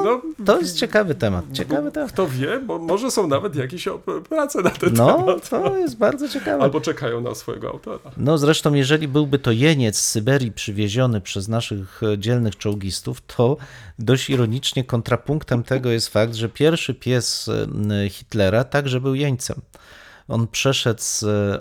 [0.04, 1.46] no, to jest ciekawy temat.
[1.54, 2.12] Ciekawy bo temat.
[2.12, 3.88] Kto wie, bo może są nawet jakieś
[4.30, 5.50] prace na ten No, temat.
[5.50, 6.64] to jest bardzo ciekawe.
[6.64, 8.12] Albo czekają na swojego autora.
[8.18, 13.58] No zresztą, jeżeli byłby to jeniec z Syberii przywieziony przez naszych e, dzielnych czołgistów, to
[14.00, 19.62] dość ironicznie kontrapunktem tego jest fakt, że pierwszy pies e, Hitlera także był jeńcem.
[20.28, 21.02] On przeszedł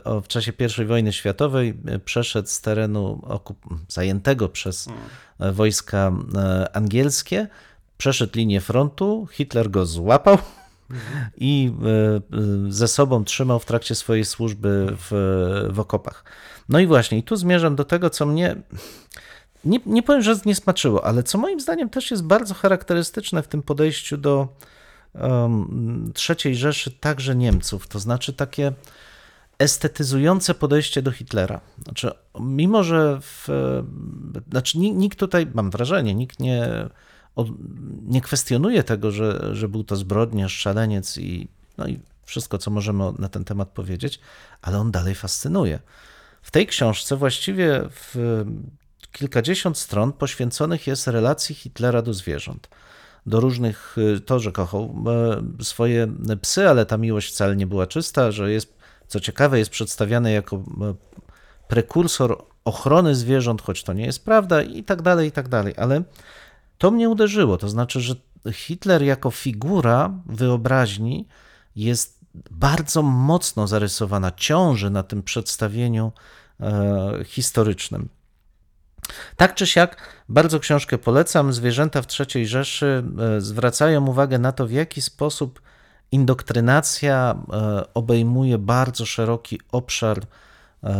[0.06, 1.74] e, w czasie I wojny światowej,
[2.04, 4.88] przeszedł z terenu okup- zajętego przez
[5.40, 6.12] e, wojska
[6.72, 7.46] angielskie,
[8.00, 10.38] przeszedł linię frontu, Hitler go złapał
[11.36, 12.20] i e, e,
[12.68, 15.08] ze sobą trzymał w trakcie swojej służby w,
[15.72, 16.24] w okopach.
[16.68, 18.56] No i właśnie, i tu zmierzam do tego, co mnie.
[19.64, 23.48] Nie, nie powiem, że nie smaczyło, ale co moim zdaniem też jest bardzo charakterystyczne w
[23.48, 24.48] tym podejściu do
[25.14, 26.12] em,
[26.44, 28.72] III Rzeszy, także Niemców, to znaczy takie
[29.58, 31.60] estetyzujące podejście do Hitlera.
[31.84, 32.10] Znaczy,
[32.40, 33.48] mimo że w,
[34.50, 36.88] znaczy ni- nikt tutaj, mam wrażenie, nikt nie,
[38.02, 43.04] nie kwestionuje tego, że, że był to zbrodniarz, szaleniec i, no i wszystko, co możemy
[43.18, 44.20] na ten temat powiedzieć,
[44.62, 45.78] ale on dalej fascynuje.
[46.42, 48.44] W tej książce właściwie w
[49.12, 52.68] kilkadziesiąt stron poświęconych jest relacji Hitlera do zwierząt.
[53.26, 54.94] Do różnych, y, to, że kochał
[55.60, 56.08] e, swoje
[56.42, 58.74] psy, ale ta miłość wcale nie była czysta, że jest,
[59.08, 60.60] co ciekawe, jest przedstawiany jako e,
[61.68, 65.74] prekursor ochrony zwierząt, choć to nie jest prawda, i tak dalej, i tak dalej.
[65.76, 66.02] Ale
[66.80, 67.56] to mnie uderzyło.
[67.56, 68.14] To znaczy, że
[68.52, 71.28] Hitler jako figura wyobraźni
[71.76, 76.12] jest bardzo mocno zarysowana, ciąży na tym przedstawieniu
[76.60, 78.08] e, historycznym.
[79.36, 79.96] Tak czy siak,
[80.28, 81.52] bardzo książkę polecam.
[81.52, 83.04] Zwierzęta w III Rzeszy
[83.36, 85.62] e, zwracają uwagę na to, w jaki sposób
[86.12, 90.20] indoktrynacja e, obejmuje bardzo szeroki obszar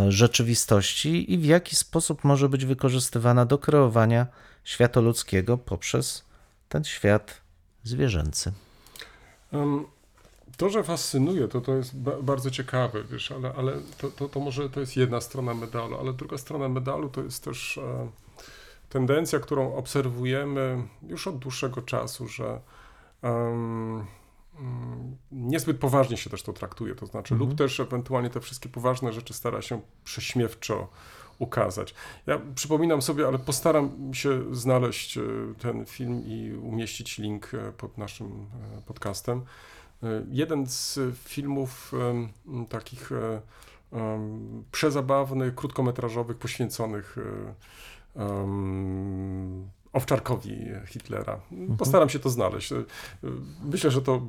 [0.09, 4.27] rzeczywistości i w jaki sposób może być wykorzystywana do kreowania
[4.64, 6.25] świata ludzkiego poprzez
[6.69, 7.40] ten świat
[7.85, 8.53] zwierzęcy.
[10.57, 14.40] To, że fascynuje, to, to jest ba- bardzo ciekawe, wiesz, ale, ale to, to, to
[14.40, 18.09] może to jest jedna strona medalu, ale druga strona medalu to jest też e,
[18.88, 22.61] tendencja, którą obserwujemy już od dłuższego czasu, że
[25.33, 29.35] niezbyt poważnie się też to traktuje, to znaczy, lub też ewentualnie te wszystkie poważne rzeczy
[29.35, 30.88] stara się prześmiewczo
[31.40, 31.94] ukazać.
[32.27, 35.23] Ja przypominam sobie, ale postaram się znaleźć e,
[35.59, 39.42] ten film i umieścić link e, pod naszym e, podcastem.
[40.31, 41.92] Jeden z filmów
[42.68, 43.11] takich
[44.73, 47.16] przezabawnych, krótkometrażowych, poświęconych
[49.92, 51.40] owczarkowi Hitlera.
[51.79, 52.72] Postaram się to znaleźć.
[53.64, 54.22] Myślę, że to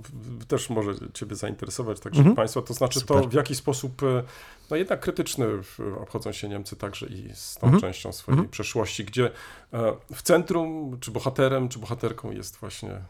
[0.47, 2.35] też może Ciebie zainteresować, także Mhm.
[2.35, 2.61] Państwa.
[2.61, 3.21] To znaczy Super.
[3.21, 4.23] to, w jaki sposób e,
[4.69, 5.47] no jednak krytyczny
[6.01, 7.81] obchodzą się Niemcy także i z tą Mhm.
[7.81, 8.49] częścią swojej Mhm.
[8.51, 13.01] przeszłości, gdzie e, w centrum, czy bohaterem, czy bohaterką jest właśnie e,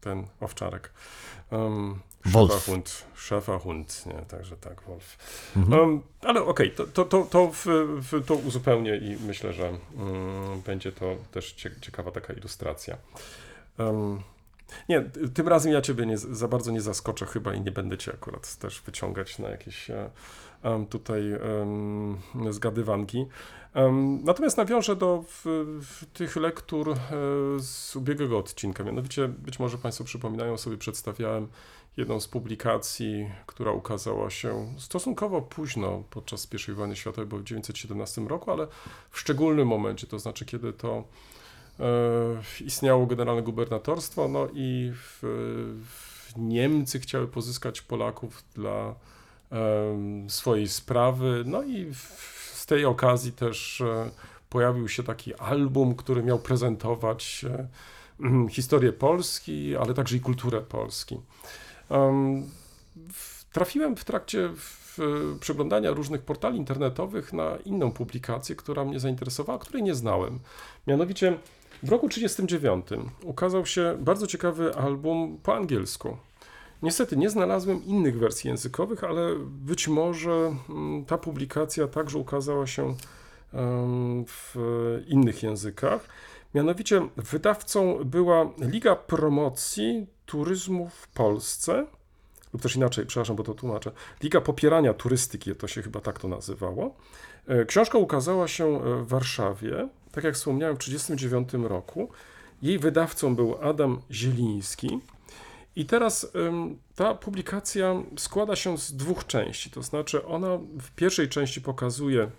[0.00, 0.92] ten owczarek.
[1.50, 2.52] Um, Wolf.
[2.52, 5.18] Schäferhund, Schäferhund, nie, także tak, Wolf.
[5.56, 5.80] Mhm.
[5.80, 7.66] Um, ale okej, to, to, to, to, w,
[8.10, 12.96] w, to uzupełnię i myślę, że mm, będzie to też cie, ciekawa taka ilustracja.
[13.78, 14.22] Um,
[14.88, 18.12] nie, tym razem ja ciebie nie, za bardzo nie zaskoczę chyba i nie będę cię
[18.14, 19.90] akurat też wyciągać na jakieś
[20.62, 22.18] em, tutaj em,
[22.50, 23.26] zgadywanki.
[23.74, 25.42] Em, natomiast nawiążę do w,
[25.82, 26.96] w tych lektur e,
[27.58, 28.84] z ubiegłego odcinka.
[28.84, 31.48] Mianowicie, być może Państwo przypominają sobie, przedstawiałem
[31.96, 38.20] jedną z publikacji, która ukazała się stosunkowo późno podczas I wojny światowej, bo w 1917
[38.20, 38.66] roku, ale
[39.10, 41.04] w szczególnym momencie, to znaczy kiedy to
[41.80, 41.84] e,
[42.64, 45.18] istniało generalne gubernatorstwo, no i w,
[45.86, 48.94] w Niemcy chciały pozyskać Polaków dla
[50.28, 51.98] swojej sprawy, no i w,
[52.54, 54.10] z tej okazji też e,
[54.50, 57.68] pojawił się taki album, który miał prezentować e,
[58.56, 61.20] historię Polski, ale także i kulturę Polski.
[63.52, 64.98] Trafiłem w trakcie w,
[65.40, 70.38] przeglądania różnych portali internetowych na inną publikację, która mnie zainteresowała, której nie znałem.
[70.86, 71.38] Mianowicie
[71.82, 76.16] w roku 1939 ukazał się bardzo ciekawy album po angielsku.
[76.82, 82.94] Niestety nie znalazłem innych wersji językowych, ale być może mm, ta publikacja także ukazała się
[84.26, 84.56] w
[85.06, 86.08] innych językach.
[86.54, 91.86] Mianowicie wydawcą była Liga Promocji Turyzmu w Polsce,
[92.52, 93.92] lub też inaczej, przepraszam, bo to tłumaczę.
[94.22, 96.94] Liga Popierania Turystyki, to się chyba tak to nazywało.
[97.46, 102.08] E, Książka ukazała się e, w Warszawie, tak jak wspomniałem, w 1939 roku.
[102.62, 105.00] Jej wydawcą był Adam Zieliński.
[105.76, 106.32] I teraz
[106.94, 109.70] ta publikacja składa się z dwóch części.
[109.70, 112.30] To znaczy, ona w pierwszej części pokazuje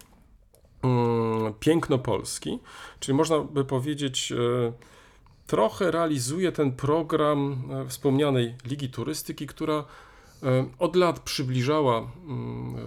[0.83, 2.59] ym, piękno Polski,
[2.99, 4.90] czyli można by powiedzieć, e,
[5.51, 9.83] trochę realizuje ten program e, wspomnianej Ligi Turystyki, która
[10.43, 12.79] e, od lat przybliżała mm, e,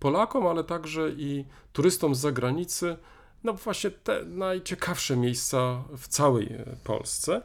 [0.00, 2.96] Polakom, ale także i turystom z zagranicy,
[3.44, 6.48] no właśnie te najciekawsze miejsca w całej
[6.84, 7.42] Polsce.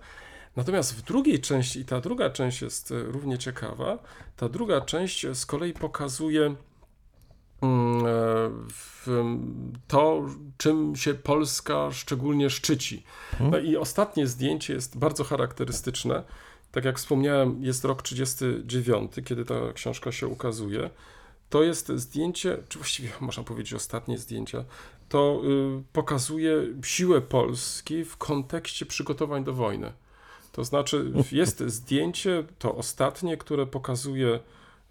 [0.55, 3.97] Natomiast w drugiej części, i ta druga część jest równie ciekawa,
[4.38, 6.55] ta druga część z kolei pokazuje
[9.87, 10.25] to,
[10.57, 13.03] czym się Polska szczególnie szczyci.
[13.39, 16.23] No i ostatnie zdjęcie jest bardzo charakterystyczne.
[16.71, 20.89] Tak jak wspomniałem, jest rok 39, kiedy ta książka się ukazuje.
[21.49, 24.63] To jest zdjęcie, czy właściwie można powiedzieć ostatnie zdjęcie,
[25.09, 25.41] to
[25.79, 29.93] y, pokazuje siłę Polski w kontekście przygotowań do wojny.
[30.51, 34.39] To znaczy, jest zdjęcie, to ostatnie, które pokazuje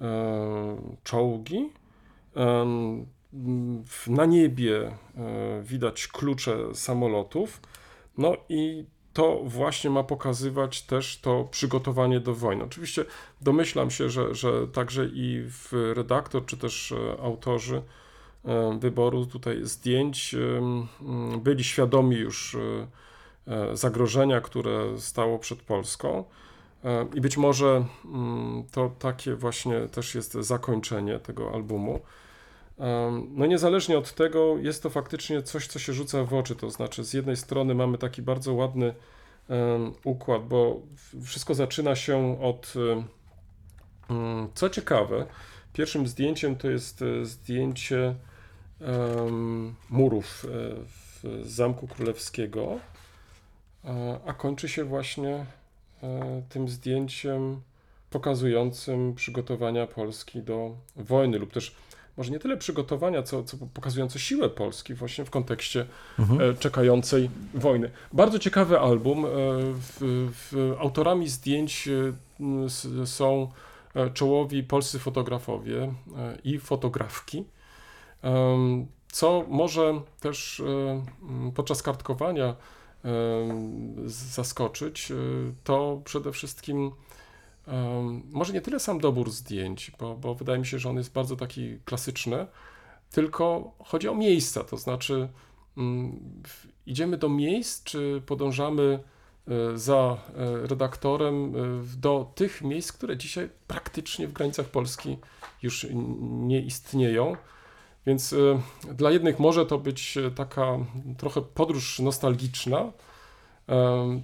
[0.01, 1.71] e, czołgi.
[4.07, 7.61] Na niebie e, widać klucze samolotów.
[8.19, 12.65] No i to właśnie ma pokazywać też to przygotowanie do wojny.
[12.65, 13.05] Oczywiście
[13.41, 15.45] domyślam się, że, że także i
[15.95, 17.83] redaktor, czy też e, autorzy
[18.45, 20.37] e, wyboru tutaj zdjęć
[21.39, 22.57] byli świadomi już
[23.73, 26.25] zagrożenia, które stało przed Polską.
[27.15, 32.01] I być może mm, to takie właśnie też jest zakończenie tego albumu.
[33.31, 36.57] No niezależnie od tego, jest to faktycznie coś, co się rzuca w oczy.
[36.57, 38.95] To znaczy, z jednej strony mamy taki bardzo ładny
[40.05, 40.83] układ, bo
[41.25, 42.75] wszystko zaczyna się od.
[44.11, 45.27] mm, Co ciekawe,
[45.75, 48.15] pierwszym zdjęciem to jest e, zdjęcie
[49.91, 50.49] murów e,
[50.87, 52.79] w Zamku Królewskiego,
[53.85, 55.47] e, a kończy się właśnie
[56.49, 57.61] tym zdjęciem
[58.11, 61.77] pokazującym przygotowania Polski do wojny, lub też
[62.17, 65.87] może nie tyle przygotowania, co, co pokazujące siłę Polski właśnie w kontekście
[66.19, 67.91] e, czekającej wojny.
[68.13, 69.25] Bardzo ciekawy album.
[69.25, 69.29] e,
[69.73, 73.49] W, w, autorami zdjęć e, są
[74.15, 75.95] czołowi polscy fotografowie
[76.45, 77.45] i fotografki.
[79.09, 80.63] Co może też
[81.55, 82.57] podczas kartkowania
[84.07, 85.13] zaskoczyć,
[85.65, 86.91] to przede wszystkim
[87.67, 91.13] em, może nie tyle sam dobór zdjęć, bo, bo wydaje mi się, że on jest
[91.13, 92.47] bardzo taki klasyczny,
[93.11, 95.29] tylko chodzi o miejsca, to znaczy
[96.47, 98.99] w- idziemy do miejsc, czy podążamy
[99.49, 101.59] e, za e, redaktorem e,
[101.97, 105.19] do tych miejsc, które dzisiaj praktycznie w granicach Polski
[105.63, 105.87] już
[106.21, 107.37] nie istnieją.
[108.07, 108.35] Więc
[108.93, 110.79] dla jednych może to być taka
[111.19, 112.93] trochę podróż nostalgiczna.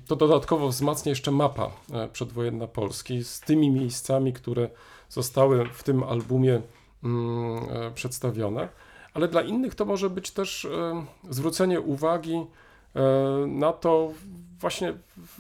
[0.07, 4.69] To dodatkowo wzmacnia jeszcze mapa e, przedwojenna Polski z tymi miejscami, które
[5.09, 6.61] zostały w tym albumie
[7.05, 8.69] mm, e, przedstawione.
[9.15, 12.47] Ale dla innych to może być też e, zwrócenie uwagi
[13.47, 14.13] na to
[14.61, 14.95] właśnie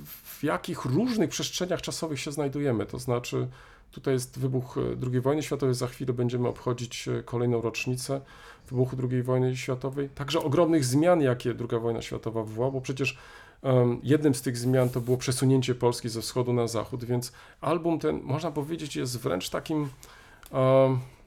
[0.04, 2.86] w- jakich różnych przestrzeniach czasowych się znajdujemy.
[2.86, 3.48] To znaczy
[3.90, 4.76] tutaj jest wybuch
[5.12, 8.20] II wojny światowej, za chwilę będziemy obchodzić kolejną rocznicę
[8.68, 10.08] wybuchu II wojny światowej.
[10.08, 13.18] Także ogromnych zmian, jakie II wojna światowa wywołała, bo przecież
[14.02, 18.20] jednym z tych zmian to było przesunięcie Polski ze wschodu na zachód, więc album ten,
[18.22, 19.88] można powiedzieć, jest wręcz takim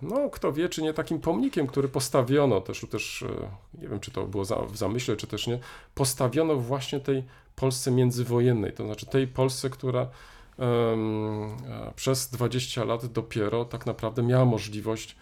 [0.01, 4.11] no, kto wie, czy nie takim pomnikiem, który postawiono też, też e, nie wiem, czy
[4.11, 5.59] to było w zamyśle, czy też nie,
[5.95, 7.23] postawiono właśnie tej
[7.55, 10.97] Polsce międzywojennej, to znaczy tej Polsce, która e,
[11.95, 15.15] przez 20 lat dopiero tak naprawdę miała możliwość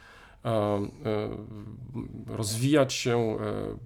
[2.27, 3.38] rozwijać się, e,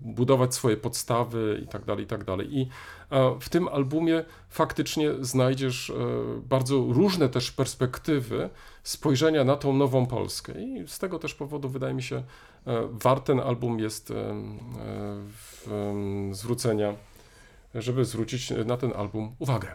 [0.01, 2.57] budować swoje podstawy i tak dalej, i tak dalej.
[2.57, 2.69] I
[3.11, 5.93] e, w tym albumie faktycznie znajdziesz e,
[6.41, 8.49] bardzo różne też perspektywy
[8.83, 10.61] spojrzenia na tą nową Polskę.
[10.61, 12.23] I z tego też powodu wydaje mi się, e,
[12.91, 14.35] wart ten album jest e, e,
[16.31, 16.93] zwrócenia,
[17.75, 19.67] żeby zwrócić na ten album uwagę.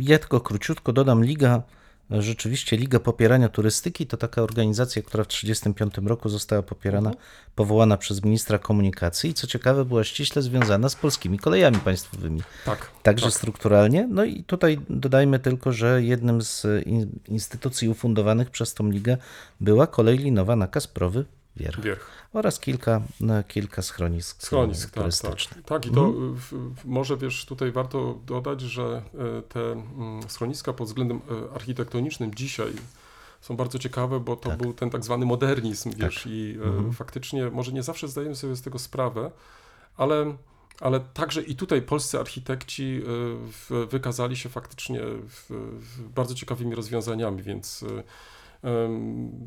[0.00, 1.62] Ja tylko króciutko dodam, Liga,
[2.10, 7.14] rzeczywiście Liga Popierania Turystyki to taka organizacja, która w 1935 roku została popierana,
[7.54, 12.42] powołana przez ministra komunikacji i co ciekawe była ściśle związana z polskimi kolejami państwowymi.
[12.64, 12.90] Tak.
[13.02, 13.34] Także tak.
[13.34, 14.08] strukturalnie.
[14.10, 19.16] No i tutaj dodajmy tylko, że jednym z in- instytucji ufundowanych przez tą ligę
[19.60, 21.24] była kolej linowa na Kasprowy
[21.56, 22.10] Wierch Wierch.
[22.32, 25.02] oraz kilka, no, kilka schronisk, Schronisk, tak, tak.
[25.02, 25.64] turystycznych.
[25.64, 29.02] Tak, i to w, może wiesz, tutaj warto dodać, że
[29.38, 32.72] e, te mm, schroniska pod względem e, architektonicznym dzisiaj
[33.40, 37.72] są bardzo ciekawe, bo to był ten tak zwany modernizm, wiesz, i e, faktycznie może
[37.72, 39.30] nie zawsze zdajemy sobie z tego sprawę,
[39.96, 40.36] ale,
[40.80, 43.02] ale także i tutaj polscy architekci
[43.90, 45.00] wykazali się faktycznie
[46.14, 47.84] bardzo ciekawymi rozwiązaniami, więc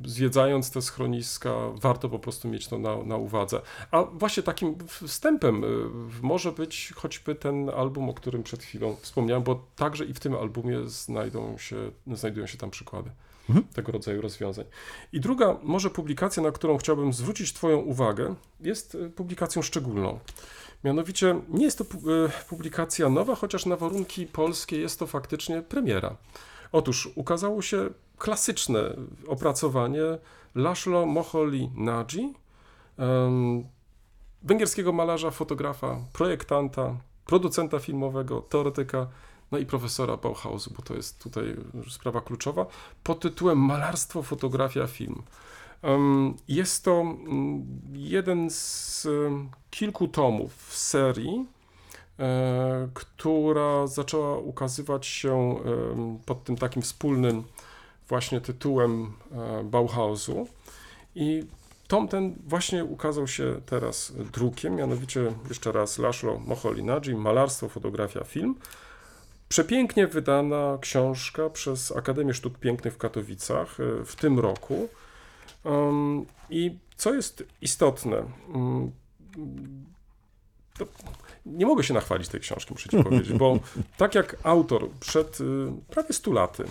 [0.06, 3.62] zwiedzając te schroniska, warto po prostu mieć to na, na uwadze.
[3.92, 5.68] A właśnie takim wstępem y,
[6.22, 10.36] może być choćby ten album, o którym przed chwilą wspomniałem, bo także i w tym
[10.36, 13.10] albumie znajdą się, znajdują się tam przykłady
[13.74, 14.66] tego rodzaju rozwiązań.
[15.14, 20.20] I druga może publikacja, na którą chciałbym zwrócić Twoją uwagę, jest y, publikacją szczególną.
[20.84, 21.88] Mianowicie nie jest to y,
[22.50, 26.16] publikacja nowa, chociaż na warunki polskie jest to faktycznie premiera.
[26.72, 28.80] Otóż ukazało się klasyczne
[29.28, 30.04] opracowanie
[30.56, 32.34] Laszlo Moholy Nagy,
[34.44, 36.96] węgierskiego malarza, fotografa, projektanta,
[37.26, 39.08] producenta filmowego, teoretyka,
[39.52, 41.56] no i profesora Bauhausu, bo to jest tutaj
[41.90, 42.66] sprawa kluczowa,
[43.04, 45.24] pod tytułem Malarstwo, fotografia, film.
[46.48, 49.08] Jest to mm, jeden z
[49.72, 51.46] kilku tomów w serii
[52.94, 57.44] która zaczęła ukazywać się em, pod tym takim wspólnym
[58.08, 60.48] właśnie tytułem e, Bauhausu.
[61.16, 61.44] I
[61.88, 68.56] tom ten właśnie ukazał się teraz drukiem, mianowicie jeszcze raz Laszlo Moholy-Nagy, Malarstwo, fotografia, film.
[69.50, 74.90] Przepięknie wydana książka przez Akademię Sztuk Pięknych w Katowicach e, w tym roku.
[76.50, 78.92] I co jest istotne, mm,
[80.78, 80.86] to
[81.46, 83.60] nie mogę się nachwalić tej książki, muszę ci powiedzieć, bo
[83.98, 85.44] tak jak autor przed y,
[85.90, 86.68] prawie 100 laty y,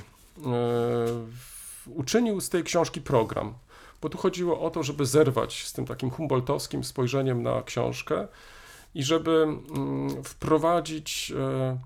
[1.87, 3.55] uczynił z tej książki program,
[4.03, 8.29] bo tu chodziło o to, żeby zerwać z tym takim humboldtowskim spojrzeniem na książkę
[8.95, 11.79] i żeby mm, wprowadzić e,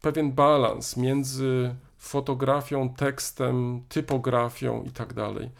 [0.00, 5.50] pewien balans między fotografią, tekstem, typografią i tak dalej.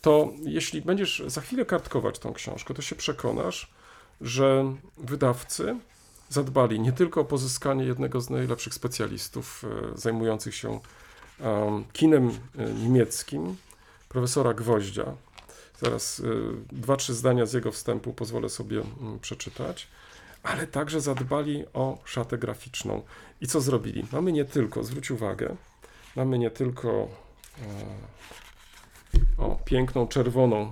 [0.00, 3.70] To jeśli będziesz za chwilę kartkować tą książkę, to się przekonasz,
[4.20, 5.76] że wydawcy
[6.28, 10.80] zadbali nie tylko o pozyskanie jednego z najlepszych specjalistów e, zajmujących się
[11.40, 13.56] em, kinem e, niemieckim,
[14.08, 15.04] profesora Gwoździa.
[15.80, 16.24] Zaraz e,
[16.72, 19.88] dwa, trzy zdania z jego wstępu pozwolę sobie mm, przeczytać,
[20.42, 23.02] ale także zadbali o szatę graficzną.
[23.40, 24.04] I co zrobili?
[24.12, 25.56] Mamy nie tylko, zwróć uwagę,
[26.16, 27.08] mamy nie tylko
[29.38, 30.70] o, piękną czerwoną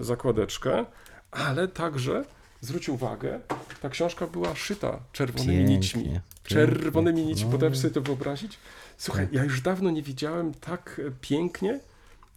[0.00, 0.84] zakładeczkę,
[1.30, 2.24] ale także,
[2.64, 3.40] zwróć uwagę,
[3.82, 6.02] ta książka była szyta czerwonymi Pięknie, nićmi.
[6.02, 6.20] pięknie.
[6.44, 7.46] Czerwonymi nićmi.
[7.46, 7.52] No.
[7.52, 8.58] Potrafisz sobie to wyobrazić?
[8.98, 9.34] Słuchaj, Tak.
[9.34, 11.80] ja już dawno nie widziałem tak e, pięknie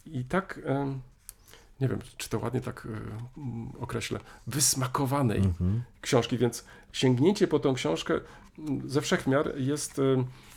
[0.06, 0.60] i tak,
[1.80, 2.88] nie wiem, czy to ładnie tak e,
[3.40, 5.82] mm, określę, wysmakowanej Mhm.
[6.00, 8.20] książki, więc sięgnięcie po tą książkę
[8.58, 9.98] mm, ze wszechmiar jest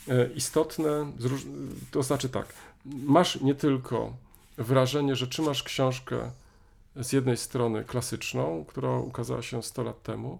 [0.08, 1.12] e, istotne,
[1.92, 2.46] to znaczy tak,
[2.86, 4.14] masz nie tylko
[4.58, 6.32] wrażenie, że trzymasz książkę
[6.96, 10.40] z jednej strony klasyczną, która ukazała się 100 lat temu,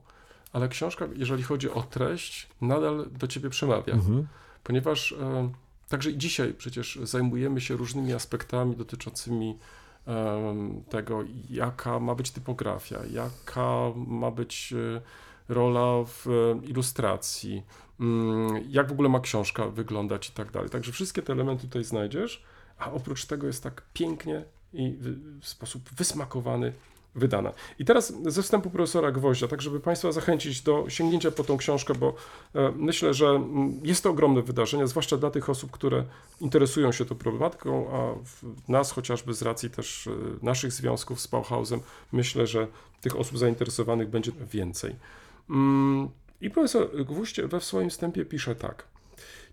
[0.54, 4.28] ale książka, jeżeli chodzi o treść, nadal do ciebie przemawia Mhm.
[4.64, 5.50] ponieważ e,
[5.90, 9.58] także i dzisiaj przecież zajmujemy się różnymi aspektami dotyczącymi
[10.06, 15.02] em, tego, jaka ma być typografia, jaka ma być e,
[15.54, 17.64] rola w e, ilustracji,
[18.00, 20.70] mm, jak w ogóle ma książka wyglądać i tak dalej.
[20.70, 22.44] Także wszystkie te elementy tutaj znajdziesz,
[22.78, 26.74] a oprócz tego jest tak pięknie i w, sposób wysmakowany
[27.16, 27.54] wydana.
[27.80, 31.96] I teraz ze wstępu profesora Gwoździa, tak żeby Państwa zachęcić do sięgnięcia po tą książkę,
[31.96, 32.16] bo
[32.56, 33.42] e, myślę, że
[33.84, 36.04] jest to ogromne wydarzenie, zwłaszcza dla tych osób, które
[36.42, 38.16] interesują się tą problematyką, a
[38.72, 40.12] nas chociażby z racji też e,
[40.42, 41.80] naszych związków z Bauhausem,
[42.12, 42.68] myślę, że
[43.02, 44.96] tych osób zainteresowanych będzie więcej.
[45.50, 46.10] Mm,
[46.42, 48.92] I profesor Gwóźdź we swoim wstępie pisze tak.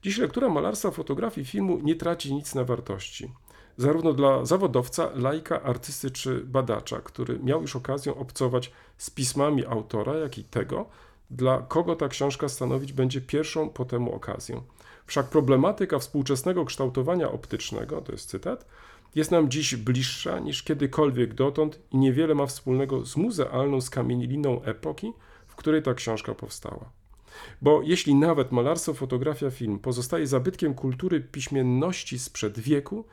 [0.02, 3.30] Dziś lektura malarstwa, fotografii, filmu nie traci nic na wartości.
[3.78, 10.14] Zarówno dla zawodowca, laika, artysty czy badacza, który miał już okazję obcować z pismami autora,
[10.14, 10.86] jak i tego,
[11.30, 14.62] dla kogo ta książka stanowić będzie pierwszą po temu okazję.
[15.06, 18.66] Wszak problematyka współczesnego kształtowania optycznego, to jest cytat,
[19.14, 25.12] jest nam dziś bliższa niż kiedykolwiek dotąd i niewiele ma wspólnego z muzealną skamieniliną epoki,
[25.46, 26.90] w której ta książka powstała.
[27.62, 33.04] Bo jeśli nawet malarstwo, fotografia, film pozostaje zabytkiem kultury piśmienności sprzed wieku,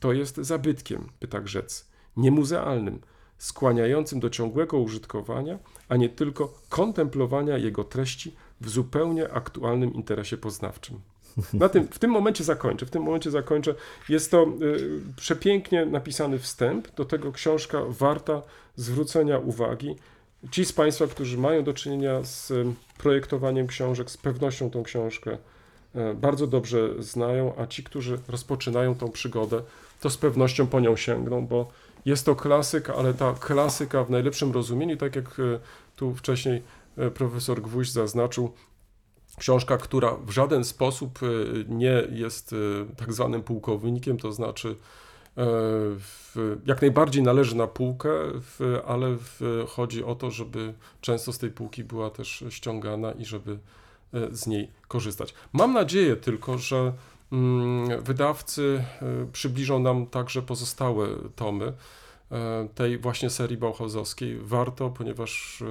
[0.00, 1.86] to jest zabytkiem, by tak rzec,
[2.16, 3.00] niemuzealnym,
[3.38, 11.00] skłaniającym do ciągłego użytkowania, a nie tylko kontemplowania jego treści w zupełnie aktualnym interesie poznawczym.
[11.52, 12.86] Na tym, w tym momencie zakończę.
[12.86, 13.74] W tym momencie zakończę.
[14.08, 16.94] Jest to y, przepięknie napisany wstęp.
[16.94, 18.42] Do tego książka warta
[18.76, 19.96] zwrócenia uwagi.
[20.50, 22.64] Ci z Państwa, którzy mają do czynienia z y,
[22.98, 25.38] projektowaniem książek, z pewnością tą książkę
[25.94, 29.62] e, bardzo dobrze znają, a ci, którzy rozpoczynają tą przygodę,
[30.00, 31.68] to z pewnością po nią sięgną, bo
[32.04, 35.60] jest to klasyk, ale ta klasyka w najlepszym rozumieniu, tak jak e,
[35.96, 36.62] tu wcześniej
[36.96, 38.52] e, profesor Gwóźdź zaznaczył,
[39.38, 41.26] książka, która w żaden sposób e,
[41.74, 42.54] nie jest
[42.96, 44.76] tak zwanym pułkownikiem, to znaczy
[45.36, 51.38] w, jak najbardziej należy na półkę, w, ale w, chodzi o to, żeby często z
[51.38, 53.58] tej półki była też ściągana i żeby
[54.30, 55.34] z niej korzystać.
[55.52, 56.92] Mam nadzieję tylko, że
[58.02, 61.72] wydawcy e, przybliżą nam także pozostałe tomy
[62.32, 64.38] e, tej właśnie serii Bauhausowskiej.
[64.42, 65.62] Warto, ponieważ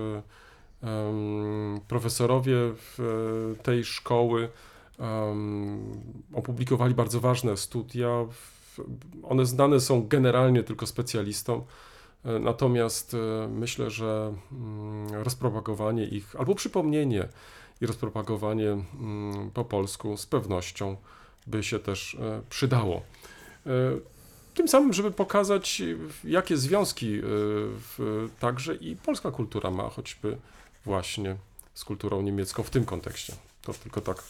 [0.83, 2.55] em, profesorowie
[3.63, 4.49] tej szkoły
[6.33, 8.25] opublikowali bardzo ważne studia.
[9.23, 11.63] One znane są generalnie tylko specjalistom,
[12.23, 13.15] natomiast
[13.49, 17.27] myślę, że mm, rozpropagowanie ich albo przypomnienie
[17.81, 20.95] i rozpropagowanie mm, po polsku z pewnością
[21.49, 23.01] by się też e, przydało.
[23.65, 23.71] E,
[24.53, 25.81] Tym samym, żeby pokazać,
[26.23, 27.21] jakie związki e,
[28.39, 30.37] także i polska kultura ma, choćby
[30.85, 31.35] właśnie
[31.73, 33.33] z kulturą niemiecką w tym kontekście.
[33.61, 34.23] To tylko tak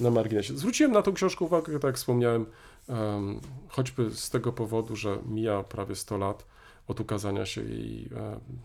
[0.00, 0.56] na marginesie.
[0.56, 2.46] Zwróciłem na tą książkę uwagę, tak jak wspomniałem,
[2.88, 6.44] em, choćby z tego powodu, że mija prawie 100 lat
[6.88, 8.08] od ukazania się jej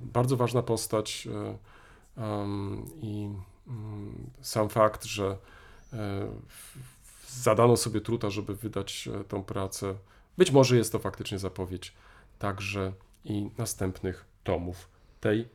[0.02, 1.28] bardzo ważna postać
[3.02, 3.30] i
[3.68, 5.38] mm, sam fakt, że
[7.32, 9.96] zadano sobie truta, żeby wydać e, tą pracę.
[10.38, 11.94] Być może jest to faktycznie zapowiedź
[12.40, 12.94] także
[13.26, 15.48] i następnych tomów tej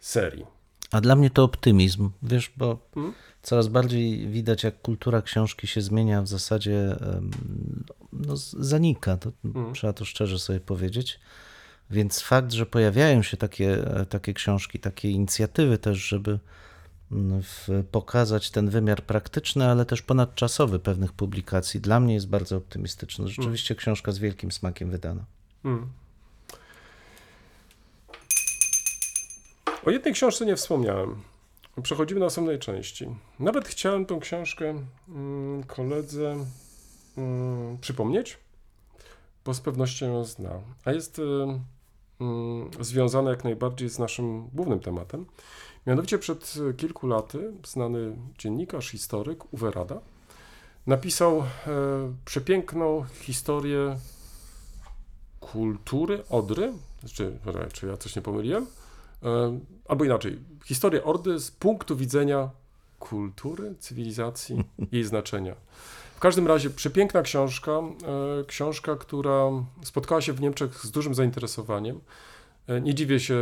[0.00, 0.46] serii.
[0.90, 3.14] A dla mnie to optymizm, wiesz, bo Mhm.
[3.42, 6.96] coraz bardziej widać, jak kultura książki się zmienia, w zasadzie
[8.12, 9.74] no, zanika, to Mhm.
[9.74, 11.20] trzeba to szczerze sobie powiedzieć.
[11.90, 16.38] Więc fakt, że pojawiają się takie, e, takie książki, takie inicjatywy też, żeby
[17.90, 23.28] pokazać ten wymiar praktyczny, ale też ponadczasowy pewnych publikacji, dla mnie jest bardzo optymistyczny.
[23.28, 25.24] Rzeczywiście książka z wielkim smakiem wydana.
[25.64, 25.88] Mm.
[29.84, 31.22] O jednej książce nie wspomniałem.
[31.82, 33.06] Przechodzimy do następnej części.
[33.38, 34.74] Nawet chciałem tą książkę
[35.08, 36.36] mm, koledze
[37.16, 38.38] mm, przypomnieć,
[39.44, 40.60] bo z pewnością ją zna.
[40.84, 41.22] A jest y,
[42.20, 45.26] mm, związana jak najbardziej z naszym głównym tematem.
[45.86, 50.00] Mianowicie przed y, kilku laty znany dziennikarz, historyk Uwe Rada
[50.86, 51.44] napisał e,
[52.24, 53.96] przepiękną historię
[55.40, 56.72] kultury Odry,
[57.14, 57.38] czy,
[57.72, 58.66] czy ja coś nie pomyliłem,
[59.24, 59.58] E,
[59.88, 62.50] albo inaczej, historię Ordy z punktu widzenia
[62.98, 65.54] kultury, cywilizacji, jej znaczenia.
[66.16, 69.50] W każdym razie przepiękna książka, e, książka, która
[69.82, 72.00] spotkała się w Niemczech z dużym zainteresowaniem.
[72.66, 73.36] E, Nie dziwię się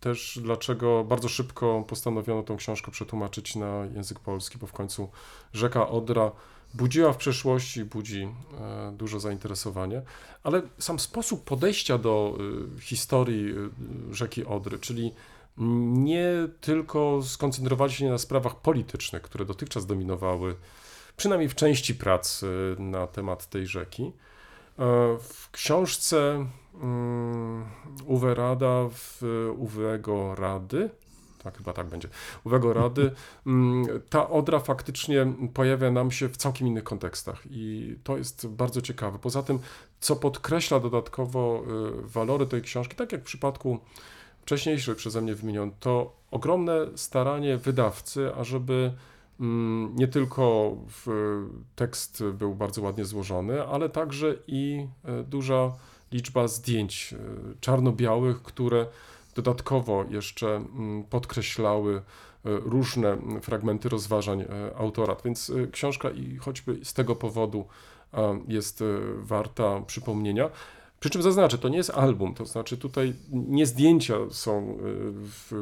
[0.00, 5.08] też, dlaczego bardzo szybko postanowiono tą książkę przetłumaczyć na język polski, bo w końcu
[5.52, 6.30] rzeka Odra
[6.74, 8.22] budziła w przeszłości, budzi
[8.60, 10.02] e, dużo zainteresowania,
[10.42, 12.38] ale sam sposób podejścia do
[12.76, 15.14] y, historii y, rzeki Odry, czyli
[15.88, 20.56] nie tylko skoncentrowali się na sprawach politycznych, które dotychczas dominowały,
[21.16, 22.44] przynajmniej w części prac
[22.78, 24.02] na temat tej rzeki.
[24.02, 24.12] E,
[25.22, 26.46] W książce
[28.06, 29.22] Uwe Rada, w
[29.56, 30.90] Uwego Rady,
[31.42, 32.08] tak chyba tak będzie,
[32.44, 33.10] Uwego Rady,
[33.46, 38.82] mm, ta Odra faktycznie pojawia nam się w całkiem innych kontekstach i to jest bardzo
[38.82, 39.18] ciekawe.
[39.18, 39.58] Poza tym,
[40.00, 41.62] co podkreśla dodatkowo
[42.04, 43.78] y, walory tej książki, tak jak w przypadku
[44.42, 48.92] wcześniejszych przeze mnie wymienion, to ogromne staranie wydawcy, ażeby
[49.40, 50.76] mm, nie tylko
[51.76, 55.72] tekst był bardzo ładnie złożony, ale także i e, duża
[56.12, 57.18] liczba zdjęć e,
[57.60, 58.86] czarno-białych, które
[59.34, 62.00] dodatkowo jeszcze mm, podkreślały e,
[62.44, 64.46] różne mm, fragmenty rozważań e,
[64.76, 65.16] autora.
[65.24, 67.64] Więc książka i choćby z tego powodu
[68.48, 68.84] jest
[69.18, 70.50] warta przypomnienia.
[71.00, 74.78] Przy czym zaznaczę, to nie jest album, to znaczy tutaj nie zdjęcia są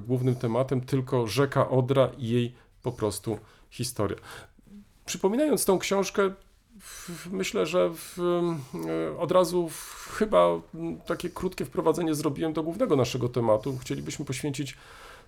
[0.06, 3.38] głównym tematem, tylko rzeka Odra i jej po prostu
[3.70, 4.16] historia.
[5.06, 6.30] Przypominając tą książkę,
[7.30, 9.70] myślę, że w, e, od razu
[10.10, 10.60] chyba
[11.06, 13.78] takie krótkie wprowadzenie zrobiłem do głównego naszego tematu.
[13.78, 14.76] Chcielibyśmy poświęcić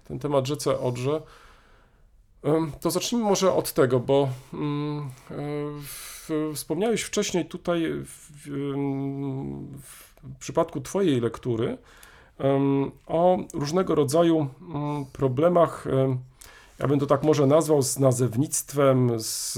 [0.09, 1.23] ten temat rzece Odrze.
[2.81, 5.11] To zacznijmy może od tego, bo mm,
[6.51, 8.39] e, wspomniałeś wcześniej tutaj w,
[10.39, 11.79] przypadku Twojej lektury
[13.07, 16.19] o różnego rodzaju mm, problemach, em,
[16.79, 19.53] ja bym to tak może nazwał, z nazewnictwem, z,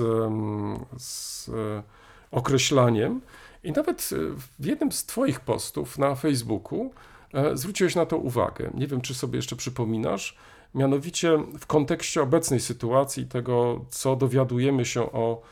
[0.98, 1.82] z e,
[2.30, 3.20] określaniem.
[3.64, 4.16] I nawet e,
[4.58, 6.90] w jednym z Twoich postów na Facebooku
[7.34, 8.70] e, zwróciłeś na to uwagę.
[8.74, 10.36] Nie wiem, czy sobie jeszcze przypominasz.
[10.74, 15.42] Mianowicie w kontekście obecnej sytuacji, tego co dowiadujemy się o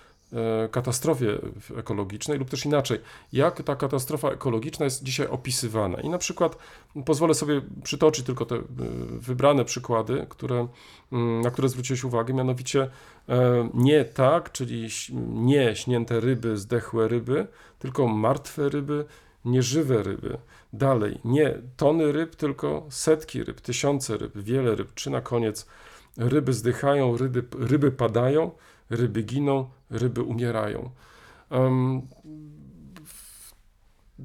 [0.70, 1.38] katastrofie
[1.76, 2.98] ekologicznej, lub też inaczej,
[3.32, 6.00] jak ta katastrofa ekologiczna jest dzisiaj opisywana.
[6.00, 6.58] I na przykład
[7.04, 8.62] pozwolę sobie przytoczyć tylko te e,
[9.10, 10.68] wybrane przykłady, które,
[11.12, 12.90] mm, na które zwróciłeś uwagę, mianowicie
[13.28, 14.88] e, nie tak, czyli
[15.32, 17.46] nie śnięte ryby, zdechłe ryby,
[17.78, 19.04] tylko martwe ryby,
[19.44, 20.38] nieżywe ryby.
[20.72, 25.66] Dalej, nie tony ryb, tylko setki ryb, tysiące ryb, wiele ryb, czy na koniec
[26.16, 28.50] ryby zdychają, ryby, ryby padają,
[28.90, 30.90] ryby giną, ryby umierają.
[33.04, 33.52] W-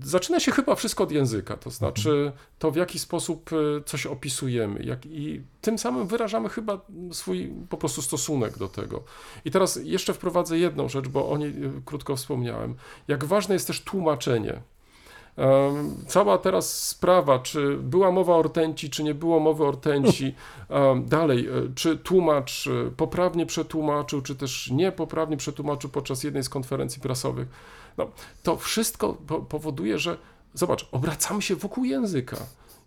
[0.03, 4.84] zaczyna się chyba wszystko od języka, to znaczy to, w jaki sposób e, coś opisujemy,
[4.84, 9.03] jak, i tym samym wyrażamy chyba swój po prostu stosunek do tego.
[9.45, 12.76] I teraz jeszcze wprowadzę jedną rzecz, bo o niej e, krótko wspomniałem.
[13.07, 14.61] Jak ważne jest też tłumaczenie.
[16.08, 20.36] Cała teraz sprawa, czy była mowa o rtęci, czy nie było mowy o rtęci,
[21.06, 27.02] dalej, e, czy tłumacz e, poprawnie przetłumaczył, czy też niepoprawnie przetłumaczył podczas jednej z konferencji
[27.02, 27.48] prasowych.
[27.98, 28.08] No,
[28.44, 30.18] to wszystko po- powoduje, że
[30.54, 32.38] zobacz, obracamy się wokół języka.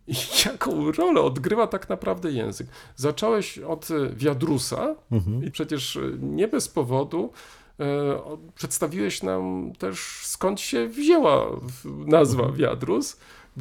[0.09, 0.15] I
[0.47, 2.67] jaką rolę odgrywa tak naprawdę język?
[2.97, 4.95] Zacząłeś od e, wiadrusa
[5.47, 7.33] i przecież nie bez powodu
[8.55, 11.47] przedstawiłeś nam też skąd się wzięła
[11.85, 13.17] nazwa wiadrus.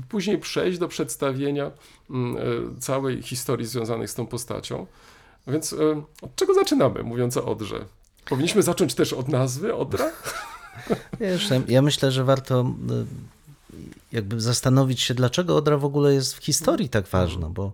[0.10, 1.72] Później przejść do przedstawienia
[2.10, 2.42] mm, e,
[2.80, 4.86] całej historii związanej z tą postacią.
[5.48, 7.86] Więc e, od czego zaczynamy, mówiąc o Odrze?
[8.30, 10.12] Powinniśmy zacząć też od nazwy Odra?
[11.20, 12.66] Wiesz, ja- myślę, że warto
[14.12, 17.72] jakby zastanowić się, dlaczego Odra w ogóle jest w historii tak ważna, bo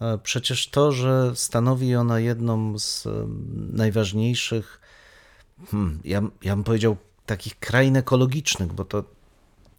[0.00, 3.08] e, przecież to, że stanowi ona jedną z
[3.72, 4.80] najważniejszych,
[5.70, 6.96] hmm, ja, ja bym powiedział,
[7.26, 9.04] takich krain ekologicznych, bo to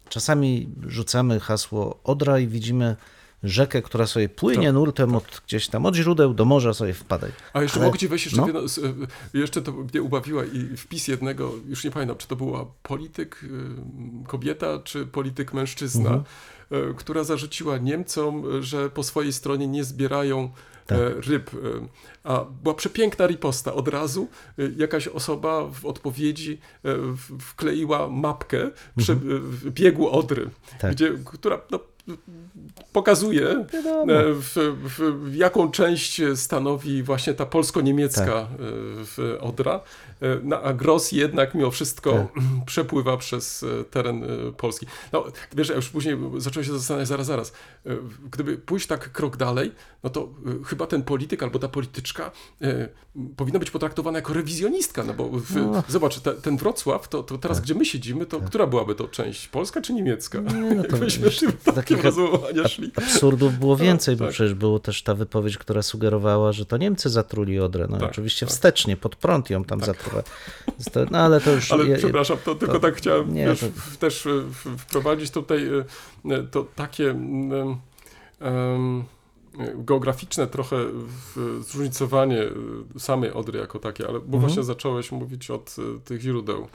[0.08, 2.96] czasami rzucamy hasło Odra i widzimy
[3.42, 7.30] rzekę, która sobie płynie Tak, nurtem od gdzieś tam, od źródeł do morza sobie wpadaj.
[7.52, 8.46] A jeszcze Ale- mogę ci wejść jeszcze no.
[8.46, 12.66] jedno, e, jeszcze to mnie ubawiła i wpis jednego, już nie pamiętam, czy to była
[12.82, 13.44] polityk
[14.24, 16.24] e, kobieta, czy polityk mężczyzna, Mhm.
[16.90, 20.50] e, która zarzuciła Niemcom, że po swojej stronie nie zbierają
[20.86, 20.98] Tak.
[20.98, 21.50] e, ryb.
[21.54, 21.58] e,
[22.24, 23.74] A była przepiękna riposta.
[23.74, 24.28] Od razu
[24.58, 26.58] e, jakaś osoba w odpowiedzi
[27.40, 30.78] wkleiła mapkę przy e, w biegu Odry, Mhm.
[30.80, 30.92] Tak.
[30.92, 31.80] gdzie, która no,
[32.92, 33.66] pokazuje, e,
[34.34, 39.24] w, w, jaką część stanowi właśnie ta polsko-niemiecka Tak.
[39.34, 39.80] e, Odra,
[40.42, 42.44] no, a Gros jednak mimo wszystko Tak.
[42.66, 44.24] przepływa przez teren
[44.56, 44.86] Polski.
[45.12, 45.24] No,
[45.56, 47.52] wiesz, ja już później zacząłem się zastanawiać, zaraz, zaraz,
[48.32, 50.28] gdyby pójść tak krok dalej, no to
[50.66, 52.30] chyba ten polityk albo ta polityczka
[53.36, 55.82] powinna być potraktowana jako rewizjonistka, no bo w, No.
[55.88, 59.48] zobacz, te, ten Wrocław, to, to teraz gdzie my siedzimy, to która byłaby to część,
[59.48, 60.40] polska czy niemiecka?
[60.40, 62.90] Nie, no to wiesz, tym takim rozumowania szli.
[62.96, 64.34] Absurdów było więcej, bo tak.
[64.34, 67.86] przecież było też ta wypowiedź, która sugerowała, że to Niemcy zatruli Odrę.
[67.90, 68.52] No Tak, oczywiście tak.
[68.52, 69.80] wstecznie, pod prąd ją tam
[70.92, 71.72] to- No ale to już...
[71.72, 74.30] Ale ja- przepraszam, to tylko to- tak chciałem nie, wiesz, to- też e,
[74.78, 75.68] wprowadzić tutaj
[76.30, 79.04] e, to takie e,
[79.74, 80.76] geograficzne trochę
[81.60, 82.50] zróżnicowanie e,
[82.98, 84.40] samej Odry jako takiej, ale bo Mhm.
[84.40, 86.68] właśnie zacząłeś mówić od e, tych źródeł.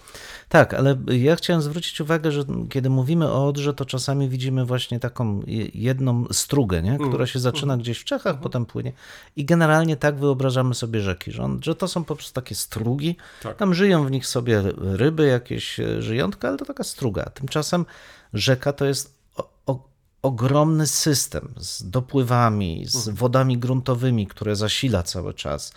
[0.49, 4.99] Tak, ale ja chciałem zwrócić uwagę, że kiedy mówimy o Odrze, to czasami widzimy właśnie
[4.99, 6.97] taką je- jedną strugę, nie?
[7.07, 8.93] która się zaczyna gdzieś w Czechach, potem płynie.
[9.35, 13.15] I generalnie tak wyobrażamy sobie rzeki, że, on, że to są po prostu takie strugi.
[13.43, 13.57] Tak.
[13.57, 17.23] Tam żyją w nich sobie ryby, jakieś e, żyjątka, ale to taka struga.
[17.23, 17.85] Tymczasem
[18.33, 19.88] rzeka to jest o, o,
[20.21, 25.73] ogromny system z dopływami, z wodami gruntowymi, które zasila cały czas.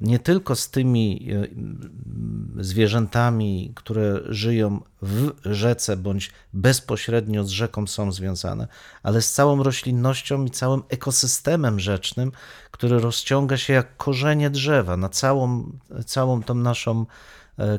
[0.00, 8.12] Nie tylko z tymi e, zwierzętami, które żyją w rzece bądź bezpośrednio z rzeką są
[8.12, 8.68] związane,
[9.02, 12.32] ale z całą roślinnością i całym ekosystemem rzecznym,
[12.70, 15.72] który rozciąga się jak korzenie drzewa na całą,
[16.06, 17.06] całą tą naszą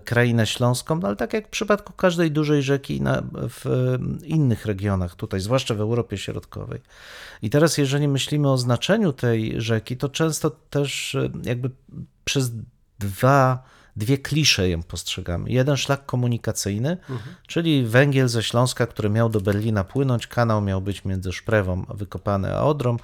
[0.05, 4.65] krainę śląską, no ale tak jak w przypadku każdej dużej rzeki na, w e, innych
[4.65, 6.81] regionach tutaj, zwłaszcza w Europie Środkowej.
[7.41, 11.69] I teraz jeżeli myślimy o znaczeniu tej rzeki, to często też e, jakby
[12.25, 12.51] przez
[12.99, 13.63] dwa,
[13.95, 15.49] dwie klisze ją postrzegamy.
[15.49, 16.97] Jeden szlak komunikacyjny,
[17.47, 22.55] czyli węgiel ze Śląska, który miał do Berlina płynąć, kanał miał być między Szprewą wykopany
[22.55, 22.97] a Odrą.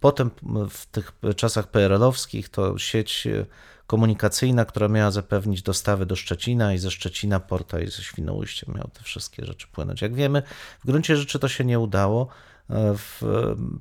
[0.00, 0.30] Potem
[0.70, 3.46] w tych czasach PRL-owskich to sieć e,
[3.92, 8.90] komunikacyjna, która miała zapewnić dostawy do Szczecina i ze Szczecina Porta i ze Świnoujścia miały
[8.92, 10.02] te wszystkie rzeczy płynąć.
[10.02, 10.42] Jak wiemy,
[10.80, 12.28] w gruncie rzeczy to się nie udało.
[12.70, 13.22] E, W,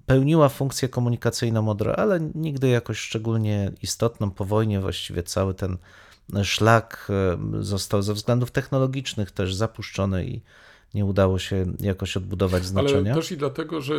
[0.06, 4.32] pełniła funkcję komunikacyjną Odra, ale nigdy jakoś szczególnie istotną.
[4.32, 5.78] Po wojnie właściwie cały ten
[6.44, 10.42] szlak e, został ze względów technologicznych też zapuszczony i
[10.94, 13.12] nie udało się jakoś odbudować znaczenia.
[13.12, 13.94] Ale też i dlatego, że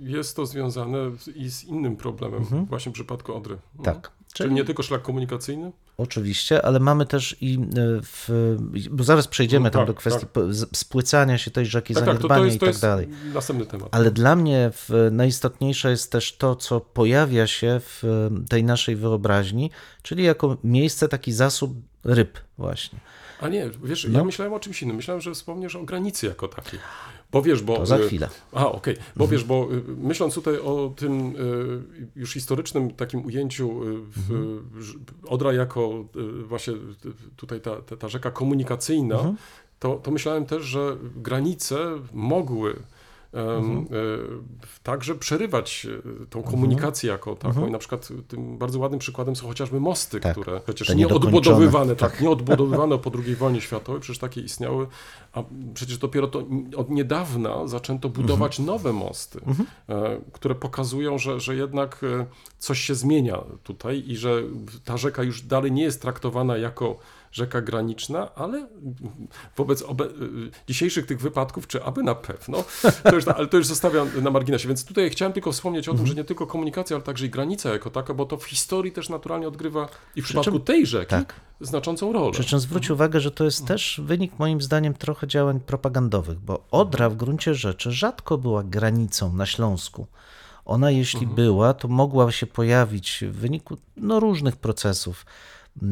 [0.00, 0.98] jest to związane
[1.34, 3.58] i z innym problemem właśnie w przypadku Odry.
[3.78, 3.84] No.
[3.84, 4.10] Tak.
[4.34, 5.72] Czyli nie tylko szlak komunikacyjny?
[5.98, 7.58] Oczywiście, ale mamy też i e,
[8.02, 8.28] w,
[8.90, 10.42] bo zaraz przejdziemy No tam tak, do kwestii tak.
[10.74, 13.08] spłycania się tej rzeki, Tak, tak, to, zaniedbania to jest, i tak dalej.
[13.34, 13.88] następny temat.
[13.90, 18.02] Ale dla mnie w, najistotniejsze jest też to, co pojawia się w
[18.48, 19.70] tej naszej wyobraźni,
[20.02, 21.74] czyli jako miejsce, taki zasób
[22.04, 22.98] ryb właśnie.
[23.40, 24.18] A nie, wiesz, No.
[24.18, 24.96] ja myślałem o czymś innym.
[24.96, 26.80] Myślałem, że wspomniesz o granicy jako takiej.
[27.34, 27.76] Bo wiesz, bo...
[27.76, 28.28] To za y, chwilę.
[28.52, 28.96] A, okej.
[29.16, 33.80] Bo wiesz, bo y, myśląc tutaj o tym y, już historycznym takim ujęciu
[34.16, 34.28] w,
[34.82, 36.04] ż- Odra jako
[36.44, 36.74] właśnie
[37.36, 39.34] tutaj ta, ta, ta rzeka komunikacyjna,
[39.78, 41.78] to, to myślałem też, że granice
[42.12, 42.76] mogły
[43.34, 43.86] em, y,
[44.82, 45.86] także przerywać
[46.22, 47.66] y, tą komunikację jako taką.
[47.66, 50.32] I na przykład tym bardzo ładnym przykładem są chociażby mosty, Tak.
[50.38, 54.86] które przecież nie odbudowywane, tak, nie odbudowywane po II wojnie światowej, przecież takie istniały,
[55.32, 55.42] a
[55.74, 59.40] przecież dopiero to od niedawna zaczęto budować nowe mosty,
[59.88, 62.26] e, które pokazują, że, że jednak e,
[62.58, 64.42] coś się zmienia tutaj i że
[64.84, 66.98] ta rzeka już dalej nie jest traktowana jako
[67.34, 68.66] rzeka graniczna, ale
[69.56, 70.08] wobec obe-
[70.68, 72.64] dzisiejszych tych wypadków, czy aby na pewno,
[73.10, 74.68] to już, ale to już zostawiam na marginesie.
[74.68, 77.72] Więc tutaj chciałem tylko wspomnieć o tym, że nie tylko komunikacja, ale także i granica
[77.72, 80.86] jako taka, bo to w historii też naturalnie odgrywa i w Przy przypadku czym- tej
[80.86, 81.34] rzeki tak.
[81.60, 82.32] znaczącą rolę.
[82.32, 86.64] Przy czym zwróć uwagę, że to jest też wynik moim zdaniem trochę działań propagandowych, bo
[86.70, 90.06] Odra w gruncie rzeczy rzadko była granicą na Śląsku.
[90.64, 95.26] Ona jeśli była, to mogła się pojawić w wyniku no, różnych procesów.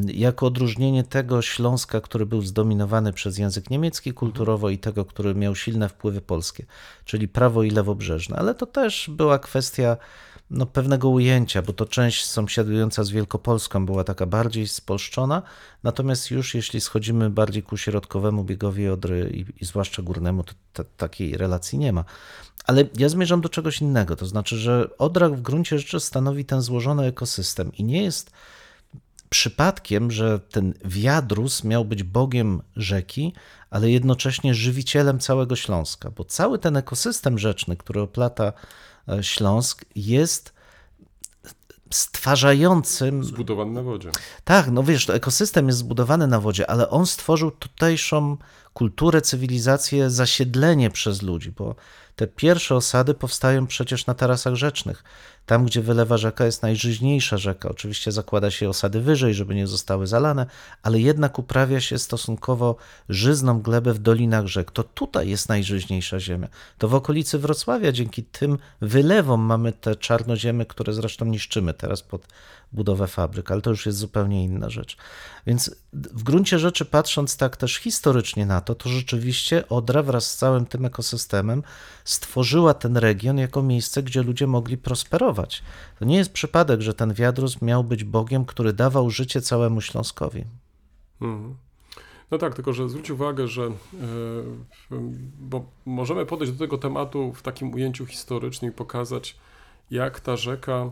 [0.06, 5.54] Jako odróżnienie tego Śląska, który był zdominowany przez język niemiecki kulturowo i tego, który miał
[5.54, 6.66] silne wpływy polskie,
[7.04, 8.36] czyli prawo i lewobrzeżne.
[8.36, 9.96] Ale to też była kwestia
[10.50, 15.42] no, pewnego ujęcia, bo to część sąsiadująca z Wielkopolską była taka bardziej spolszczona,
[15.82, 20.84] natomiast już jeśli schodzimy bardziej ku środkowemu biegowi Odry i, i zwłaszcza górnemu, to ta-
[20.96, 22.04] takiej relacji nie ma.
[22.66, 26.60] Ale ja zmierzam do czegoś innego, to znaczy, że Odra w gruncie rzeczy stanowi ten
[26.60, 28.30] złożony ekosystem i nie jest
[29.32, 33.32] przypadkiem, że ten wiadrus miał być bogiem rzeki,
[33.70, 38.52] ale jednocześnie żywicielem całego Śląska, bo cały ten ekosystem rzeczny, który oplata
[39.08, 40.52] e, Śląsk, jest
[41.90, 43.24] stwarzającym.
[43.24, 44.10] Zbudowany na wodzie.
[44.44, 48.36] Tak, no wiesz, to ekosystem jest zbudowany na wodzie, ale on stworzył tutejszą
[48.74, 51.74] kulturę, cywilizację, zasiedlenie przez ludzi, bo
[52.16, 55.04] te pierwsze osady powstają przecież na tarasach rzecznych.
[55.46, 57.68] Tam, gdzie wylewa rzeka, jest najżyźniejsza rzeka.
[57.68, 60.46] Oczywiście zakłada się osady wyżej, żeby nie zostały zalane,
[60.82, 62.76] ale jednak uprawia się stosunkowo
[63.08, 64.70] żyzną glebę w dolinach rzek.
[64.70, 66.48] To tutaj jest najżyźniejsza ziemia.
[66.78, 72.26] To w okolicy Wrocławia dzięki tym wylewom mamy te czarnoziemy, które zresztą niszczymy teraz pod
[72.72, 74.96] budowę fabryk, ale to już jest zupełnie inna rzecz.
[75.46, 80.36] Więc w gruncie rzeczy, patrząc tak też historycznie na to, to rzeczywiście Odra wraz z
[80.36, 81.62] całym tym ekosystemem
[82.04, 85.62] stworzyła ten region jako miejsce, gdzie ludzie mogli prosperować.
[85.98, 90.44] To nie jest przypadek, że ten wiadrus miał być Bogiem, który dawał życie całemu Śląskowi.
[91.20, 91.56] Mhm.
[92.30, 93.72] No tak, tylko że zwróć uwagę, że e,
[95.40, 99.36] bo możemy podejść do tego tematu w takim ujęciu historycznym i pokazać,
[99.90, 100.90] jak ta rzeka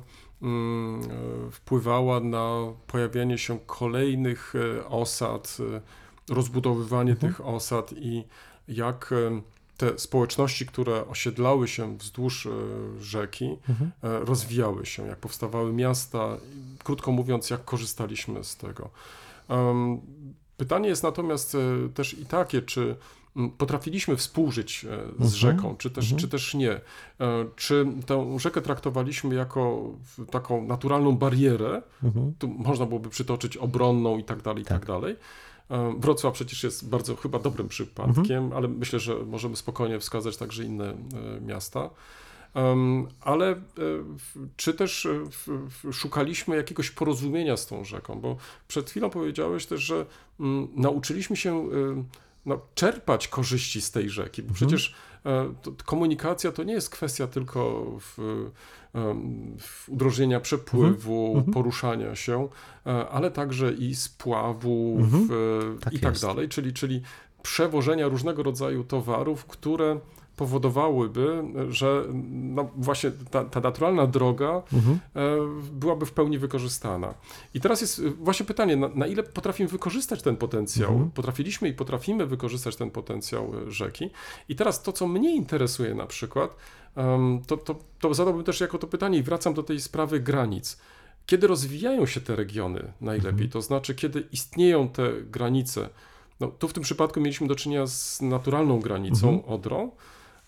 [1.52, 5.80] wpływała na pojawianie się kolejnych e, osad, e,
[6.34, 8.24] rozbudowywanie tych osad i
[8.68, 9.40] jak e,
[9.76, 12.50] te społeczności, które osiedlały się wzdłuż e,
[13.00, 13.58] rzeki,
[14.02, 16.36] e, rozwijały się, jak powstawały miasta,
[16.84, 18.90] krótko mówiąc, jak korzystaliśmy z tego.
[20.56, 22.96] Pytanie jest natomiast e, też i takie, czy mm,
[23.58, 24.86] potrafiliśmy współżyć
[25.20, 26.72] e, z rzeką, czy też, czy też nie.
[26.72, 26.80] E,
[27.56, 29.90] Czy tę rzekę traktowaliśmy jako
[30.30, 31.82] taką naturalną barierę,
[32.38, 35.16] tu można byłoby przytoczyć obronną i tak dalej, i tak dalej.
[35.70, 40.64] E, Wrocław przecież jest bardzo chyba dobrym przypadkiem, ale myślę, że możemy spokojnie wskazać także
[40.64, 40.94] inne
[41.40, 41.90] miasta.
[43.20, 43.60] Ale
[44.56, 45.08] czy też
[45.92, 48.20] szukaliśmy jakiegoś porozumienia z tą rzeką?
[48.20, 48.36] Bo
[48.68, 50.06] przed chwilą powiedziałeś też, że
[50.40, 51.68] mm, nauczyliśmy się
[52.46, 54.94] no, czerpać korzyści z tej rzeki, bo przecież
[55.26, 58.18] e, to, komunikacja to nie jest kwestia tylko w,
[58.94, 62.48] em, w udrożnienia przepływu, poruszania się,
[62.86, 65.28] e, ale także i spławu w,
[65.80, 66.22] Tak i tak jest.
[66.22, 67.02] dalej, czyli, czyli
[67.42, 70.00] przewożenia różnego rodzaju towarów, które
[70.40, 74.98] powodowałyby, że no właśnie ta, ta naturalna droga Mhm.
[75.14, 75.20] e,
[75.72, 77.14] byłaby w pełni wykorzystana.
[77.54, 80.92] I teraz jest e, właśnie pytanie, na, na ile potrafimy wykorzystać ten potencjał?
[80.92, 81.10] Mhm.
[81.10, 84.10] Potrafiliśmy i potrafimy wykorzystać ten potencjał e, rzeki.
[84.48, 86.56] I teraz to, co mnie interesuje na przykład,
[87.46, 90.78] to, to, to zadałbym też jako to pytanie i wracam do tej sprawy granic.
[91.26, 95.88] Kiedy rozwijają się te regiony najlepiej, to znaczy kiedy istnieją te granice,
[96.40, 99.90] no, tu w tym przypadku mieliśmy do czynienia z naturalną granicą Odrą,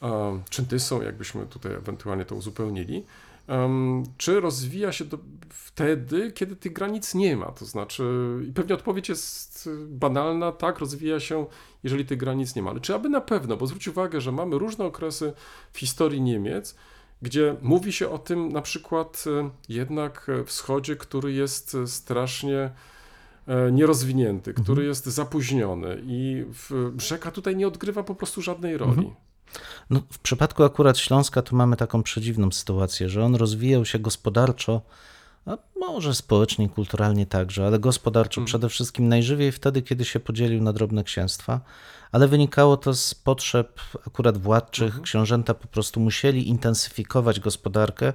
[0.03, 3.05] um, czy Tysą, jakbyśmy tutaj ewentualnie to uzupełnili,
[4.17, 5.19] czy rozwija się to
[5.51, 8.05] wtedy, kiedy tych granic nie ma, to znaczy,
[8.49, 11.47] i pewnie odpowiedź jest y, banalna, tak, rozwija się,
[11.83, 14.59] jeżeli tych granic nie ma, ale czy aby na pewno, bo zwróć uwagę, że mamy
[14.59, 15.33] różne okresy
[15.73, 16.77] w historii Niemiec,
[17.23, 22.71] gdzie mówi się o tym na przykład y, jednak wschodzie, który jest y, strasznie
[23.47, 29.13] e, nierozwinięty, który jest zapóźniony i w, rzeka tutaj nie odgrywa po prostu żadnej roli.
[29.90, 34.82] No, w przypadku akurat Śląska to mamy taką przedziwną sytuację, że on rozwijał się gospodarczo,
[35.47, 40.62] a może społecznie i kulturalnie także, ale gospodarczo przede wszystkim najżywiej wtedy, kiedy się podzielił
[40.62, 41.61] na drobne księstwa,
[42.12, 45.03] ale wynikało to z potrzeb akurat władczych.
[45.03, 48.12] Książęta po prostu musieli intensyfikować gospodarkę,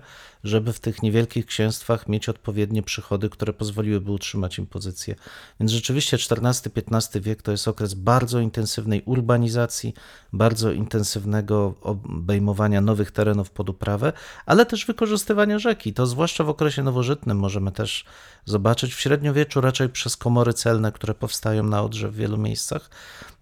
[0.48, 5.16] żeby w tych niewielkich księstwach mieć odpowiednie przychody, które pozwoliłyby utrzymać im pozycję.
[5.60, 9.94] Więc rzeczywiście XIV-XV wiek to jest okres bardzo intensywnej urbanizacji,
[10.34, 14.14] bardzo intensywnego obejmowania nowych terenów pod uprawę,
[14.46, 15.94] ale też wykorzystywania rzeki.
[15.94, 18.06] To zwłaszcza w okresie nowożytnym możemy też
[18.46, 18.94] zobaczyć.
[18.94, 22.90] W średniowieczu raczej przez komory celne, które powstają na Odrze w wielu miejscach.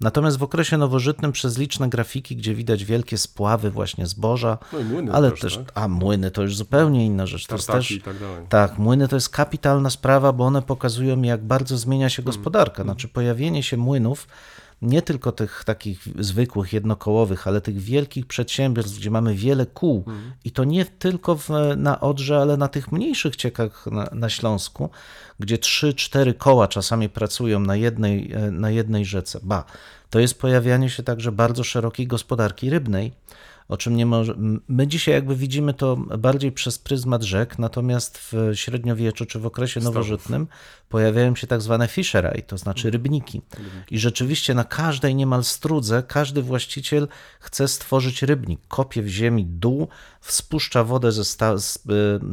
[0.02, 5.14] Natomiast w okresie nowożytnym przez liczne grafiki, gdzie widać wielkie spławy właśnie zboża, No młyny
[5.14, 5.72] ale też, też, tak?
[5.76, 7.48] a młyny to już zupełnie inna rzecz.
[7.48, 8.46] To jest też, i tak dalej.
[8.50, 12.26] tak, młyny to jest kapitalna sprawa, bo one pokazują, jak bardzo zmienia się Mm.
[12.26, 12.84] gospodarka.
[12.84, 14.28] Znaczy, pojawienie się młynów,
[14.82, 20.32] nie tylko tych takich zwykłych, jednokołowych, ale tych wielkich przedsiębiorstw, gdzie mamy wiele kół, Mm.
[20.46, 24.90] i to nie tylko w, na Odrze, ale na tych mniejszych ciekach na, na Śląsku,
[25.40, 29.40] gdzie trzy, cztery koła czasami pracują na jednej, e, na jednej rzece.
[29.44, 29.64] Ba,
[30.10, 33.14] to jest pojawianie się także bardzo szerokiej gospodarki rybnej,
[33.68, 34.36] o czym nie może.
[34.68, 39.80] My dzisiaj jakby widzimy to bardziej przez pryzmat rzek, natomiast w średniowieczu czy w okresie
[39.80, 40.48] nowożytnym
[40.90, 43.42] pojawiają się tak zwane fishery, to znaczy rybniki.
[43.92, 47.08] I rzeczywiście na każdej niemal strudze każdy właściciel
[47.40, 48.60] chce stworzyć rybnik.
[48.68, 49.88] Kopie w ziemi dół,
[50.22, 51.84] spuszcza wodę ze, sta, z,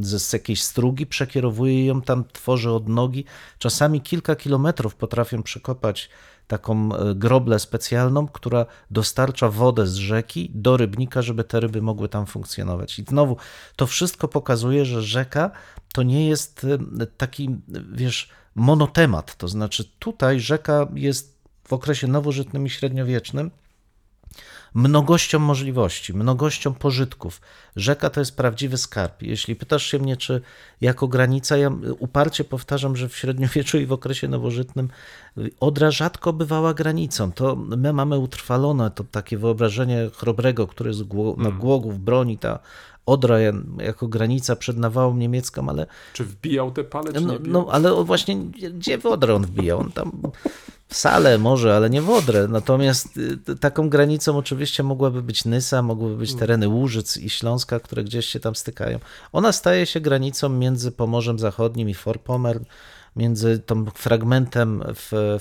[0.01, 3.25] ze z jakiejś strugi, przekierowuje ją tam, tworzy odnogi.
[3.59, 6.11] Czasami kilka kilometrów potrafią przekopać
[6.47, 12.09] taką e, groblę specjalną, która dostarcza wodę z rzeki do rybnika, żeby te ryby mogły
[12.09, 12.99] tam funkcjonować.
[12.99, 13.37] I znowu
[13.77, 15.51] to wszystko pokazuje, że rzeka
[15.93, 16.67] to nie jest
[17.01, 17.57] e, taki,
[17.93, 19.37] wiesz, monotemat.
[19.37, 23.51] To znaczy tutaj rzeka jest w okresie nowożytnym i średniowiecznym
[24.75, 27.41] mnogością możliwości, mnogością pożytków.
[27.77, 29.23] Rzeka to jest prawdziwy skarb.
[29.23, 30.41] Jeśli pytasz się mnie, czy
[30.81, 34.89] jako granica, ja uparcie powtarzam, że w średniowieczu i w okresie nowożytnym
[35.61, 37.33] Odra rzadko bywała granicą.
[37.33, 42.59] To my mamy utrwalone to takie wyobrażenie chrobrego, który jest gło- na Głogów broni ta
[43.07, 43.37] Odra
[43.79, 47.53] jako granica przed nawałą niemiecką, ale Czy wbijał te pale, czy no, nie bijał?
[47.65, 49.81] no ale właśnie gdzie w Odrę on wbijał?
[49.81, 50.23] On tam
[50.93, 52.49] salę może, ale nie w Odrę.
[52.49, 53.17] Natomiast
[53.49, 58.27] y, taką granicą oczywiście mogłaby być Nysa, mogłyby być tereny Łużyc i Śląska, które gdzieś
[58.27, 58.99] się tam stykają.
[59.33, 62.65] Ona staje się granicą między Pomorzem Zachodnim i Forpommern,
[63.17, 64.83] między tą fragmentem,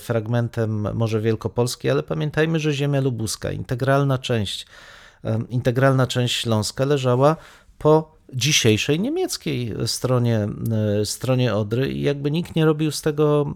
[0.00, 4.66] fragmentem Morza Wielkopolskie, ale pamiętajmy, że ziemia lubuska, integralna część,
[5.48, 7.36] integralna część Śląska leżała
[7.78, 10.48] po dzisiejszej niemieckiej stronie,
[11.00, 13.46] e, stronie Odry i jakby nikt nie robił z tego,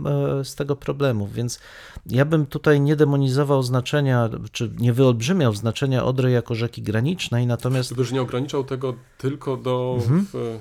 [0.40, 1.58] e, z tego problemów, więc
[2.06, 7.92] ja bym tutaj nie demonizował znaczenia, czy nie wyolbrzymiał znaczenia Odry jako rzeki granicznej, natomiast
[7.92, 9.94] Gdybyś nie ograniczał tego tylko do.
[10.00, 10.26] Mhm.
[10.32, 10.58] W,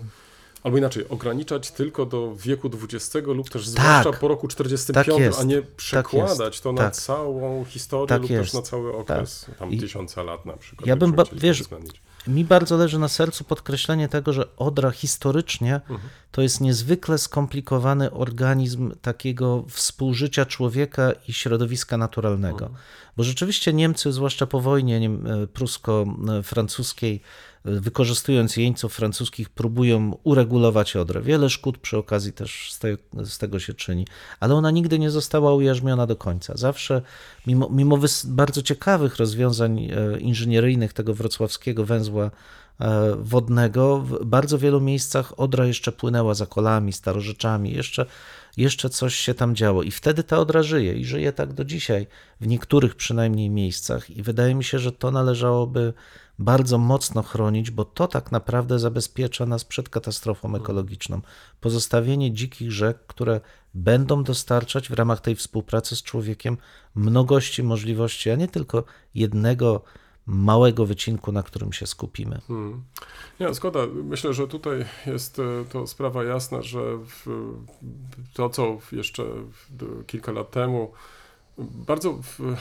[0.63, 5.39] albo inaczej, ograniczać tylko do wieku XX lub też zwłaszcza po roku 45, Tak jest.
[5.39, 6.95] a nie Tak przekładać to na Tak.
[6.95, 8.43] całą historię Tak lub jest.
[8.43, 10.87] też na cały okres, tam I- tysiąca lat na przykład.
[10.87, 12.01] Ja bym ba- wiesz, uwzględnić.
[12.27, 15.81] Mi bardzo leży na sercu podkreślenie tego, że Odra historycznie
[16.31, 22.69] to jest niezwykle skomplikowany organizm takiego współżycia człowieka i środowiska naturalnego.
[23.17, 27.19] Bo rzeczywiście Niemcy, zwłaszcza po wojnie e, prusko-francuskiej,
[27.65, 31.21] wykorzystując jeńców francuskich, próbują uregulować Odrę.
[31.21, 34.07] Wiele szkód przy okazji też z, te, z tego się czyni,
[34.39, 36.57] ale ona nigdy nie została ujarzmiona do końca.
[36.57, 37.01] Zawsze,
[37.47, 42.31] mimo, mimo bardzo ciekawych rozwiązań e, inżynieryjnych tego wrocławskiego węzła
[42.79, 48.05] e, wodnego, w bardzo wielu miejscach Odra jeszcze płynęła za kolami, starorzeczami, jeszcze,
[48.57, 49.83] jeszcze coś się tam działo.
[49.83, 52.07] I wtedy ta Odra żyje i żyje tak do dzisiaj,
[52.41, 54.09] w niektórych przynajmniej miejscach.
[54.09, 55.93] I wydaje mi się, że to należałoby
[56.39, 61.21] bardzo mocno chronić, bo to tak naprawdę zabezpiecza nas przed katastrofą ekologiczną.
[61.61, 63.41] Pozostawienie dzikich rzek, które
[63.73, 66.57] będą dostarczać w ramach tej współpracy z człowiekiem
[66.95, 68.83] mnogości możliwości, a nie tylko
[69.15, 69.83] jednego
[70.25, 72.41] małego wycinku, na którym się skupimy.
[72.47, 72.83] Hmm.
[73.39, 73.79] Nie, zgoda.
[74.03, 76.79] Myślę, że tutaj jest e, to sprawa jasna, że
[78.33, 79.23] to, co jeszcze
[80.07, 80.91] kilka lat temu
[81.57, 82.55] bardzo w,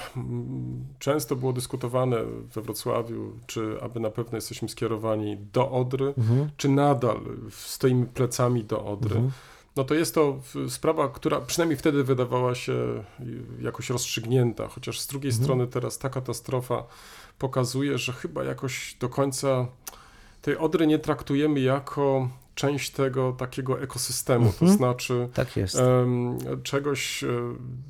[0.98, 2.16] często było dyskutowane
[2.54, 6.14] we Wrocławiu, czy aby na pewno jesteśmy skierowani do Odry,
[6.56, 9.22] czy nadal stoimy plecami do Odry.
[9.76, 13.04] No to jest to sprawa, która przynajmniej wtedy wydawała się
[13.60, 16.84] jakoś rozstrzygnięta, chociaż z drugiej strony teraz ta katastrofa
[17.38, 19.66] pokazuje, że chyba jakoś do końca
[20.42, 27.28] tej Odry nie traktujemy jako część tego takiego ekosystemu, to znaczy Tak em, czegoś, e,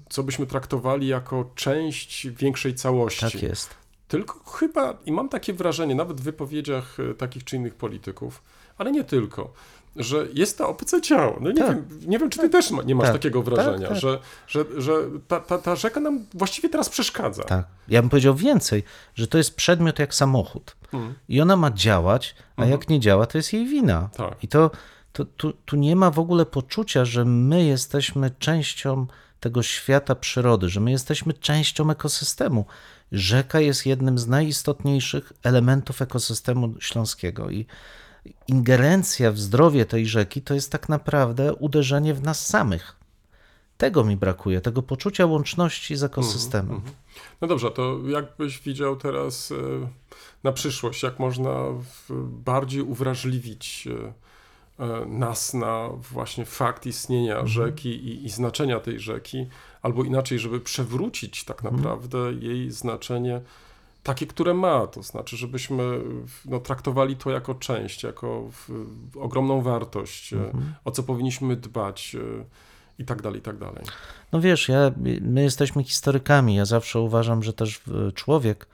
[0.08, 3.20] co byśmy traktowali jako część większej całości.
[3.20, 3.74] Tak jest.
[4.08, 8.42] Tylko chyba, i mam takie wrażenie, nawet w wypowiedziach e, takich czy innych polityków,
[8.78, 9.52] ale nie tylko,
[9.96, 11.38] że jest to obce ciało.
[11.40, 11.88] No nie, Tak.
[11.88, 13.12] wiem, nie wiem, czy ty też ma, nie masz Tak.
[13.12, 13.96] takiego wrażenia, tak.
[13.96, 14.92] że, że, że
[15.28, 17.42] ta, ta, ta rzeka nam właściwie teraz przeszkadza.
[17.42, 17.66] Tak.
[17.88, 18.82] Ja bym powiedział więcej,
[19.14, 20.76] że to jest przedmiot jak samochód.
[20.92, 21.14] Mm.
[21.28, 24.08] I ona ma działać, a jak nie działa, to jest jej wina.
[24.16, 24.44] Tak.
[24.44, 24.70] I to,
[25.12, 29.06] to tu, tu nie ma w ogóle poczucia, że my jesteśmy częścią
[29.40, 32.66] tego świata przyrody, że my jesteśmy częścią ekosystemu.
[33.12, 37.50] Rzeka jest jednym z najistotniejszych elementów ekosystemu śląskiego.
[37.50, 37.66] I
[38.48, 42.96] ingerencja w zdrowie tej rzeki to jest tak naprawdę uderzenie w nas samych.
[43.78, 46.80] Tego mi brakuje, tego poczucia łączności z ekosystemem.
[47.40, 49.54] No dobrze, to jakbyś widział teraz e,
[50.44, 51.64] na przyszłość, jak można
[52.44, 53.88] bardziej uwrażliwić
[54.78, 59.46] e, e, nas na właśnie fakt istnienia rzeki i, i znaczenia tej rzeki,
[59.82, 63.40] albo inaczej, żeby przewrócić tak naprawdę jej znaczenie
[64.04, 66.00] takie, które ma, to znaczy, żebyśmy
[66.44, 68.50] no, traktowali to jako część, jako
[69.16, 70.52] ogromną wartość, e,
[70.84, 72.44] o co powinniśmy dbać e,
[72.98, 73.84] i tak dalej, i tak dalej.
[74.32, 76.54] No wiesz, ja, my jesteśmy historykami.
[76.54, 77.80] Ja zawsze uważam, że też
[78.14, 78.66] człowiek,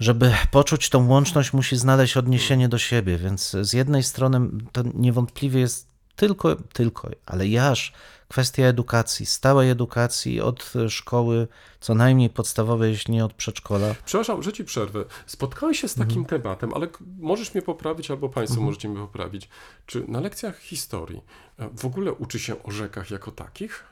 [0.00, 3.18] żeby poczuć tą łączność, musi znaleźć odniesienie do siebie.
[3.18, 4.40] Więc z jednej strony
[4.72, 5.87] to niewątpliwie jest
[6.18, 7.92] tylko, tylko, ale jaż
[8.28, 11.48] kwestia edukacji, stałej edukacji od szkoły,
[11.80, 13.94] co najmniej podstawowej, jeśli nie od przedszkola.
[14.04, 15.04] Przepraszam, że ci przerwę.
[15.26, 16.88] Spotkałeś się z takim tematem, ale
[17.18, 19.48] możesz mnie poprawić, albo Państwo możecie mnie poprawić.
[19.86, 21.20] Czy na lekcjach historii
[21.58, 23.86] e, w ogóle uczy się o rzekach jako takich?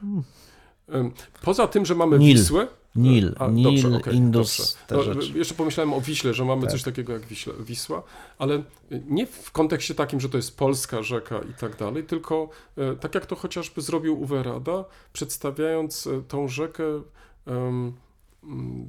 [0.88, 1.12] Em,
[1.42, 2.36] Poza tym, że mamy Nil.
[2.36, 2.68] Wisłę.
[2.96, 5.14] Nil, A, Nil, okej, Indus, te dobrze.
[5.14, 8.02] No, jeszcze pomyślałem o Wiśle, że mamy coś takiego jak Wiśle, Wisła,
[8.38, 12.96] ale nie w kontekście takim, że to jest polska rzeka i tak dalej, tylko e,
[12.96, 17.02] tak jak to chociażby zrobił Uwe Rada, przedstawiając e, tą rzekę em,
[17.46, 17.92] m,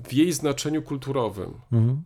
[0.07, 1.53] w jej znaczeniu kulturowym.
[1.71, 2.03] Mhm.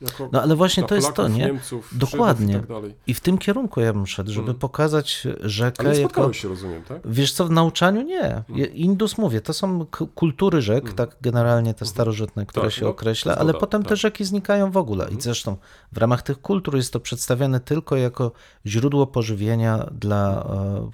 [0.00, 1.46] Jako No ale właśnie to jest to, Polaków, nie?
[1.46, 2.54] Niemców, Dokładnie.
[2.54, 2.92] I tak.
[3.06, 4.58] I w tym kierunku ja bym szedł, żeby Mm.
[4.58, 6.32] pokazać rzekę Ale nie jako...
[6.32, 7.00] się, rozumiem, tak?
[7.04, 8.42] Wiesz co, w nauczaniu nie.
[8.48, 12.90] Je- Indus, mówię, to są kultury rzek, tak generalnie te starożytne, które Tak, się no,
[12.90, 13.98] określa, zgoda, ale potem te tak.
[13.98, 15.08] rzeki znikają w ogóle.
[15.18, 15.56] I zresztą
[15.92, 18.32] w ramach tych kultur jest to przedstawiane tylko jako
[18.66, 20.46] źródło pożywienia dla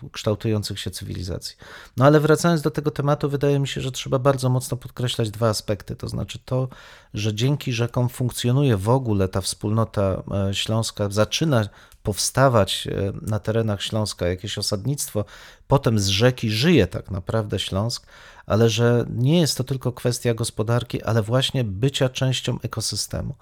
[0.03, 1.57] e, kształtujących się cywilizacji.
[1.97, 5.49] No ale wracając do tego tematu, wydaje mi się, że trzeba bardzo mocno podkreślać dwa
[5.49, 5.88] aspekty.
[5.97, 6.69] To znaczy to,
[7.15, 11.69] że dzięki rzekom funkcjonuje w ogóle ta wspólnota e, śląska, zaczyna
[12.03, 15.25] powstawać e, na terenach Śląska jakieś osadnictwo,
[15.69, 18.07] potem z rzeki żyje tak naprawdę Śląsk,
[18.47, 23.35] ale że nie jest to tylko kwestia gospodarki, ale właśnie bycia częścią ekosystemu.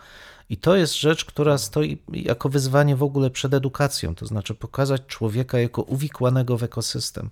[0.50, 5.02] I to jest rzecz, która stoi jako wyzwanie w ogóle przed edukacją, to znaczy pokazać
[5.06, 7.30] człowieka jako uwikłanego w ekosystem.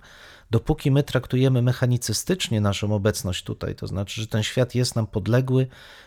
[0.51, 5.67] Dopóki my traktujemy mechanicystycznie naszą obecność tutaj, to znaczy, że ten świat jest nam podległy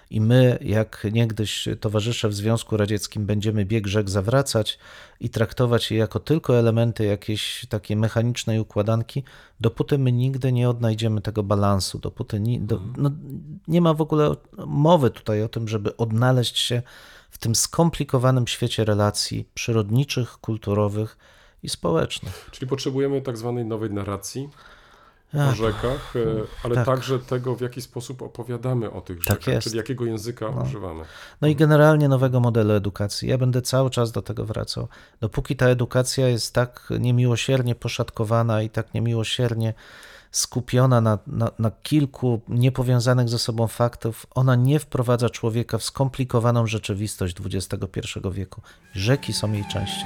[0.10, 4.80] i my, jak niegdyś towarzysze w Związku Radzieckim, będziemy bieg rzek zawracać
[5.20, 9.24] i traktować je jako tylko elementy jakiejś takiej mechanicznej układanki,
[9.60, 13.12] dopóty my nigdy nie odnajdziemy tego balansu, dopóty ni, do, no,
[13.68, 14.36] nie ma w ogóle
[14.66, 16.82] mowy tutaj o tym, żeby odnaleźć się
[17.30, 21.18] w tym skomplikowanym świecie relacji przyrodniczych, kulturowych
[21.64, 22.50] i społecznych.
[22.52, 24.50] Czyli potrzebujemy tak zwanej nowej narracji
[25.34, 26.20] o Ach, rzekach, e,
[26.64, 26.86] ale tak.
[26.86, 29.64] także tego, w jaki sposób opowiadamy o tych Tak rzekach, jest.
[29.64, 31.04] czyli jakiego języka używamy.
[31.42, 33.30] No i generalnie nowego modelu edukacji.
[33.30, 34.88] Ja będę cały czas do tego wracał.
[35.20, 39.74] Dopóki ta edukacja jest tak niemiłosiernie poszatkowana i tak niemiłosiernie
[40.32, 46.68] skupiona na, na, na kilku niepowiązanych ze sobą faktów, ona nie wprowadza człowieka w skomplikowaną
[46.68, 48.00] rzeczywistość XXI
[48.32, 48.62] wieku.
[48.94, 50.06] Rzeki są jej częścią.